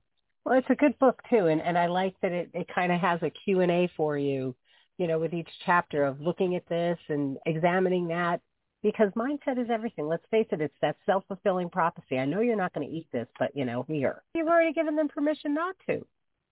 Well, 0.44 0.58
it's 0.58 0.70
a 0.70 0.74
good 0.74 0.98
book 0.98 1.22
too, 1.30 1.46
and, 1.46 1.62
and 1.62 1.78
I 1.78 1.86
like 1.86 2.14
that 2.20 2.32
it, 2.32 2.50
it 2.52 2.66
kind 2.74 2.90
of 2.90 3.00
has 3.00 3.20
a 3.22 3.30
Q 3.30 3.60
and 3.60 3.70
A 3.70 3.88
for 3.96 4.18
you, 4.18 4.56
you 4.98 5.06
know, 5.06 5.20
with 5.20 5.32
each 5.32 5.48
chapter 5.64 6.04
of 6.04 6.20
looking 6.20 6.56
at 6.56 6.68
this 6.68 6.98
and 7.08 7.38
examining 7.46 8.08
that 8.08 8.40
because 8.82 9.12
mindset 9.12 9.56
is 9.56 9.68
everything. 9.70 10.08
Let's 10.08 10.24
face 10.32 10.48
it, 10.50 10.60
it's 10.60 10.74
that 10.82 10.96
self-fulfilling 11.06 11.70
prophecy. 11.70 12.18
I 12.18 12.24
know 12.24 12.40
you're 12.40 12.56
not 12.56 12.74
going 12.74 12.88
to 12.88 12.92
eat 12.92 13.06
this, 13.12 13.28
but 13.38 13.56
you 13.56 13.64
know, 13.64 13.84
here. 13.86 14.24
You've 14.34 14.48
already 14.48 14.72
given 14.72 14.96
them 14.96 15.06
permission 15.06 15.54
not 15.54 15.76
to. 15.88 16.04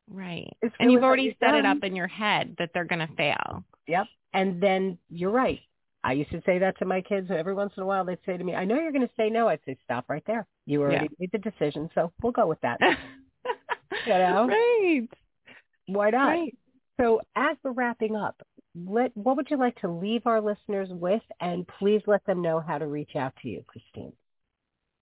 Right. 0.08 0.56
It's 0.62 0.74
and 0.78 0.92
you've 0.92 1.02
already 1.02 1.36
set 1.40 1.50
done. 1.50 1.56
it 1.56 1.66
up 1.66 1.82
in 1.82 1.96
your 1.96 2.08
head 2.08 2.54
that 2.58 2.70
they're 2.72 2.84
going 2.84 3.06
to 3.06 3.14
fail. 3.16 3.64
Yep. 3.88 4.06
And 4.32 4.62
then 4.62 4.98
you're 5.08 5.32
right. 5.32 5.60
I 6.02 6.12
used 6.12 6.30
to 6.30 6.42
say 6.46 6.58
that 6.58 6.78
to 6.78 6.84
my 6.84 7.00
kids 7.00 7.30
every 7.30 7.54
once 7.54 7.72
in 7.76 7.82
a 7.82 7.86
while. 7.86 8.04
They'd 8.04 8.18
say 8.24 8.36
to 8.36 8.44
me, 8.44 8.54
"I 8.54 8.64
know 8.64 8.76
you're 8.76 8.92
going 8.92 9.06
to 9.06 9.14
say 9.16 9.28
no." 9.28 9.48
I'd 9.48 9.60
say, 9.66 9.76
"Stop 9.84 10.06
right 10.08 10.24
there. 10.26 10.46
You 10.66 10.82
already 10.82 11.06
yeah. 11.10 11.16
made 11.18 11.32
the 11.32 11.38
decision, 11.38 11.90
so 11.94 12.12
we'll 12.22 12.32
go 12.32 12.46
with 12.46 12.60
that." 12.60 12.78
you 14.06 14.12
know, 14.12 14.46
right? 14.48 15.08
Why 15.86 16.10
not? 16.10 16.28
Right. 16.28 16.56
So, 17.00 17.20
as 17.36 17.56
we're 17.62 17.72
wrapping 17.72 18.16
up, 18.16 18.40
let 18.74 19.14
what 19.16 19.36
would 19.36 19.50
you 19.50 19.56
like 19.56 19.78
to 19.80 19.88
leave 19.88 20.26
our 20.26 20.40
listeners 20.40 20.88
with, 20.90 21.22
and 21.40 21.66
please 21.78 22.02
let 22.06 22.24
them 22.26 22.42
know 22.42 22.60
how 22.60 22.78
to 22.78 22.86
reach 22.86 23.16
out 23.16 23.34
to 23.42 23.48
you, 23.48 23.64
Christine. 23.66 24.12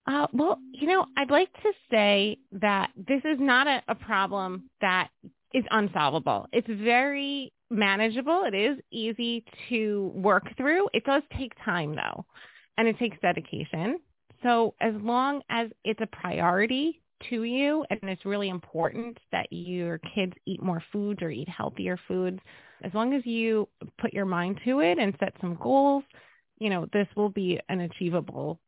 Uh, 0.05 0.27
well, 0.33 0.57
you 0.71 0.87
know, 0.87 1.05
I'd 1.17 1.29
like 1.29 1.53
to 1.61 1.71
say 1.91 2.37
that 2.53 2.89
this 2.95 3.21
is 3.25 3.37
not 3.39 3.67
a, 3.67 3.83
a 3.89 3.95
problem 3.95 4.69
that 4.81 5.09
is 5.53 5.63
unsolvable. 5.71 6.47
It's 6.51 6.67
very 6.67 7.51
manageable. 7.69 8.43
It 8.45 8.55
is 8.55 8.77
easy 8.91 9.43
to 9.69 10.11
work 10.15 10.55
through. 10.57 10.89
It 10.93 11.03
does 11.05 11.23
take 11.37 11.53
time 11.63 11.95
though, 11.95 12.25
and 12.77 12.87
it 12.87 12.97
takes 12.97 13.17
dedication. 13.21 13.99
So 14.43 14.73
as 14.81 14.93
long 15.01 15.41
as 15.49 15.69
it's 15.83 16.01
a 16.01 16.07
priority 16.07 17.01
to 17.29 17.43
you 17.43 17.85
and 17.89 17.99
it's 18.03 18.25
really 18.25 18.49
important 18.49 19.17
that 19.31 19.47
your 19.51 19.99
kids 20.15 20.33
eat 20.45 20.63
more 20.63 20.81
foods 20.91 21.21
or 21.21 21.29
eat 21.29 21.49
healthier 21.49 21.99
foods, 22.07 22.39
as 22.83 22.93
long 22.93 23.13
as 23.13 23.25
you 23.25 23.67
put 23.99 24.13
your 24.13 24.25
mind 24.25 24.59
to 24.65 24.79
it 24.79 24.97
and 24.97 25.13
set 25.19 25.33
some 25.41 25.57
goals, 25.61 26.03
you 26.59 26.69
know, 26.69 26.87
this 26.93 27.07
will 27.15 27.29
be 27.29 27.59
an 27.69 27.81
achievable 27.81 28.59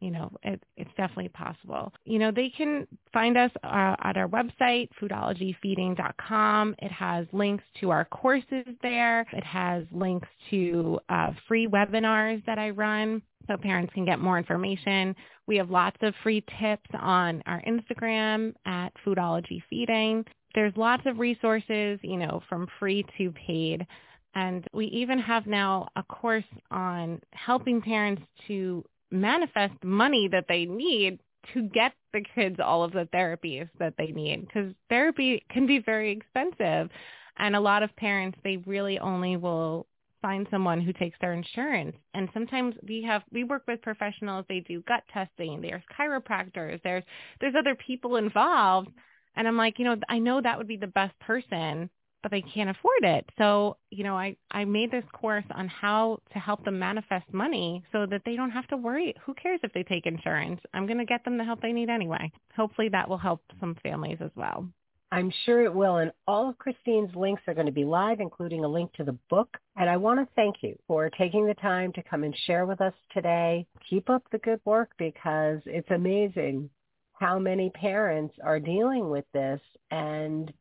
you 0.00 0.10
know, 0.10 0.30
it, 0.42 0.62
it's 0.76 0.90
definitely 0.96 1.30
possible. 1.30 1.92
You 2.04 2.18
know, 2.18 2.30
they 2.30 2.50
can 2.50 2.86
find 3.12 3.36
us 3.38 3.50
uh, 3.64 3.96
at 4.02 4.16
our 4.16 4.28
website, 4.28 4.88
foodologyfeeding.com. 5.00 6.74
It 6.78 6.92
has 6.92 7.26
links 7.32 7.64
to 7.80 7.90
our 7.90 8.04
courses 8.04 8.66
there. 8.82 9.26
It 9.32 9.44
has 9.44 9.84
links 9.92 10.28
to 10.50 11.00
uh, 11.08 11.32
free 11.48 11.66
webinars 11.66 12.44
that 12.46 12.58
I 12.58 12.70
run 12.70 13.22
so 13.48 13.56
parents 13.56 13.92
can 13.94 14.04
get 14.04 14.18
more 14.18 14.38
information. 14.38 15.14
We 15.46 15.56
have 15.56 15.70
lots 15.70 15.96
of 16.02 16.14
free 16.22 16.44
tips 16.60 16.90
on 16.98 17.42
our 17.46 17.62
Instagram 17.62 18.54
at 18.66 18.90
foodologyfeeding. 19.04 20.26
There's 20.54 20.72
lots 20.76 21.04
of 21.06 21.18
resources, 21.18 21.98
you 22.02 22.16
know, 22.16 22.42
from 22.48 22.66
free 22.78 23.04
to 23.18 23.32
paid. 23.32 23.86
And 24.34 24.66
we 24.74 24.86
even 24.86 25.18
have 25.18 25.46
now 25.46 25.88
a 25.96 26.02
course 26.02 26.44
on 26.70 27.20
helping 27.32 27.80
parents 27.80 28.22
to 28.48 28.84
manifest 29.10 29.74
money 29.82 30.28
that 30.28 30.46
they 30.48 30.64
need 30.64 31.18
to 31.54 31.62
get 31.62 31.92
the 32.12 32.24
kids 32.34 32.56
all 32.62 32.82
of 32.82 32.92
the 32.92 33.08
therapies 33.14 33.68
that 33.78 33.94
they 33.98 34.08
need 34.08 34.46
because 34.46 34.72
therapy 34.88 35.44
can 35.50 35.66
be 35.66 35.78
very 35.78 36.10
expensive. 36.10 36.90
And 37.38 37.54
a 37.54 37.60
lot 37.60 37.82
of 37.82 37.94
parents 37.96 38.38
they 38.42 38.56
really 38.58 38.98
only 38.98 39.36
will 39.36 39.86
find 40.22 40.46
someone 40.50 40.80
who 40.80 40.92
takes 40.92 41.16
their 41.20 41.34
insurance. 41.34 41.96
And 42.14 42.28
sometimes 42.32 42.74
we 42.86 43.02
have 43.02 43.22
we 43.30 43.44
work 43.44 43.62
with 43.68 43.82
professionals 43.82 44.44
they 44.48 44.60
do 44.60 44.82
gut 44.88 45.04
testing 45.12 45.60
there's 45.60 45.82
chiropractors 45.98 46.82
there's 46.82 47.04
there's 47.40 47.54
other 47.58 47.76
people 47.76 48.16
involved. 48.16 48.88
And 49.36 49.46
i'm 49.46 49.56
like 49.56 49.78
you 49.78 49.84
know 49.84 49.96
i 50.08 50.18
know 50.18 50.40
that 50.40 50.58
would 50.58 50.68
be 50.68 50.78
the 50.78 50.86
best 50.86 51.18
person 51.20 51.90
but 52.26 52.32
they 52.32 52.42
can't 52.42 52.70
afford 52.70 53.04
it. 53.04 53.24
So, 53.38 53.76
you 53.90 54.02
know, 54.02 54.18
I, 54.18 54.36
I 54.50 54.64
made 54.64 54.90
this 54.90 55.04
course 55.12 55.44
on 55.54 55.68
how 55.68 56.18
to 56.32 56.40
help 56.40 56.64
them 56.64 56.76
manifest 56.76 57.32
money 57.32 57.84
so 57.92 58.04
that 58.04 58.22
they 58.26 58.34
don't 58.34 58.50
have 58.50 58.66
to 58.68 58.76
worry. 58.76 59.14
Who 59.24 59.32
cares 59.34 59.60
if 59.62 59.72
they 59.72 59.84
take 59.84 60.06
insurance? 60.06 60.60
I'm 60.74 60.86
going 60.86 60.98
to 60.98 61.04
get 61.04 61.24
them 61.24 61.38
the 61.38 61.44
help 61.44 61.62
they 61.62 61.70
need 61.70 61.88
anyway. 61.88 62.32
Hopefully 62.56 62.88
that 62.88 63.08
will 63.08 63.16
help 63.16 63.42
some 63.60 63.76
families 63.80 64.18
as 64.20 64.32
well. 64.34 64.66
I'm 65.12 65.32
sure 65.44 65.62
it 65.62 65.72
will. 65.72 65.98
And 65.98 66.10
all 66.26 66.50
of 66.50 66.58
Christine's 66.58 67.14
links 67.14 67.42
are 67.46 67.54
going 67.54 67.66
to 67.66 67.72
be 67.72 67.84
live, 67.84 68.18
including 68.18 68.64
a 68.64 68.68
link 68.68 68.92
to 68.94 69.04
the 69.04 69.16
book. 69.30 69.56
And 69.76 69.88
I 69.88 69.96
want 69.96 70.18
to 70.18 70.34
thank 70.34 70.56
you 70.62 70.76
for 70.88 71.08
taking 71.10 71.46
the 71.46 71.54
time 71.54 71.92
to 71.92 72.02
come 72.02 72.24
and 72.24 72.34
share 72.48 72.66
with 72.66 72.80
us 72.80 72.94
today. 73.14 73.68
Keep 73.88 74.10
up 74.10 74.24
the 74.32 74.38
good 74.38 74.58
work 74.64 74.90
because 74.98 75.60
it's 75.64 75.92
amazing 75.92 76.70
how 77.12 77.38
many 77.38 77.70
parents 77.70 78.34
are 78.42 78.58
dealing 78.58 79.10
with 79.10 79.26
this 79.32 79.60
and 79.92 80.52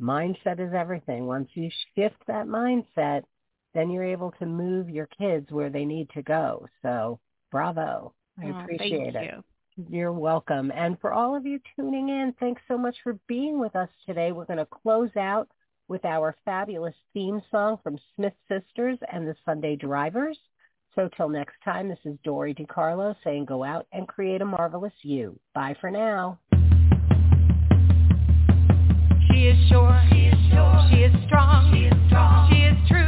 mindset 0.00 0.60
is 0.60 0.72
everything. 0.74 1.26
Once 1.26 1.48
you 1.54 1.70
shift 1.94 2.16
that 2.26 2.46
mindset, 2.46 3.22
then 3.74 3.90
you're 3.90 4.04
able 4.04 4.32
to 4.38 4.46
move 4.46 4.88
your 4.88 5.06
kids 5.06 5.50
where 5.50 5.70
they 5.70 5.84
need 5.84 6.08
to 6.10 6.22
go. 6.22 6.66
So 6.82 7.20
bravo. 7.50 8.12
I 8.40 8.46
oh, 8.46 8.60
appreciate 8.60 9.14
it. 9.14 9.24
You. 9.24 9.44
You're 9.88 10.12
welcome. 10.12 10.72
And 10.74 10.98
for 11.00 11.12
all 11.12 11.36
of 11.36 11.46
you 11.46 11.60
tuning 11.76 12.08
in, 12.08 12.34
thanks 12.40 12.62
so 12.66 12.76
much 12.76 12.96
for 13.02 13.18
being 13.28 13.58
with 13.58 13.76
us 13.76 13.88
today. 14.06 14.32
We're 14.32 14.44
going 14.44 14.58
to 14.58 14.66
close 14.66 15.14
out 15.16 15.48
with 15.86 16.04
our 16.04 16.36
fabulous 16.44 16.94
theme 17.14 17.40
song 17.50 17.78
from 17.82 17.98
Smith 18.14 18.34
Sisters 18.48 18.98
and 19.12 19.26
the 19.26 19.36
Sunday 19.44 19.76
Drivers. 19.76 20.38
So 20.94 21.08
till 21.16 21.28
next 21.28 21.54
time, 21.64 21.88
this 21.88 21.98
is 22.04 22.18
Dori 22.24 22.54
DeCarlo 22.54 23.14
saying 23.22 23.44
go 23.44 23.62
out 23.62 23.86
and 23.92 24.08
create 24.08 24.42
a 24.42 24.44
marvelous 24.44 24.92
you. 25.02 25.38
Bye 25.54 25.76
for 25.80 25.90
now. 25.90 26.38
She 29.38 29.44
is 29.44 29.68
sure. 29.68 30.02
She 30.10 30.24
is 30.26 30.34
strong. 30.48 30.88
She 32.50 32.56
is 32.56 32.88
true. 32.88 33.07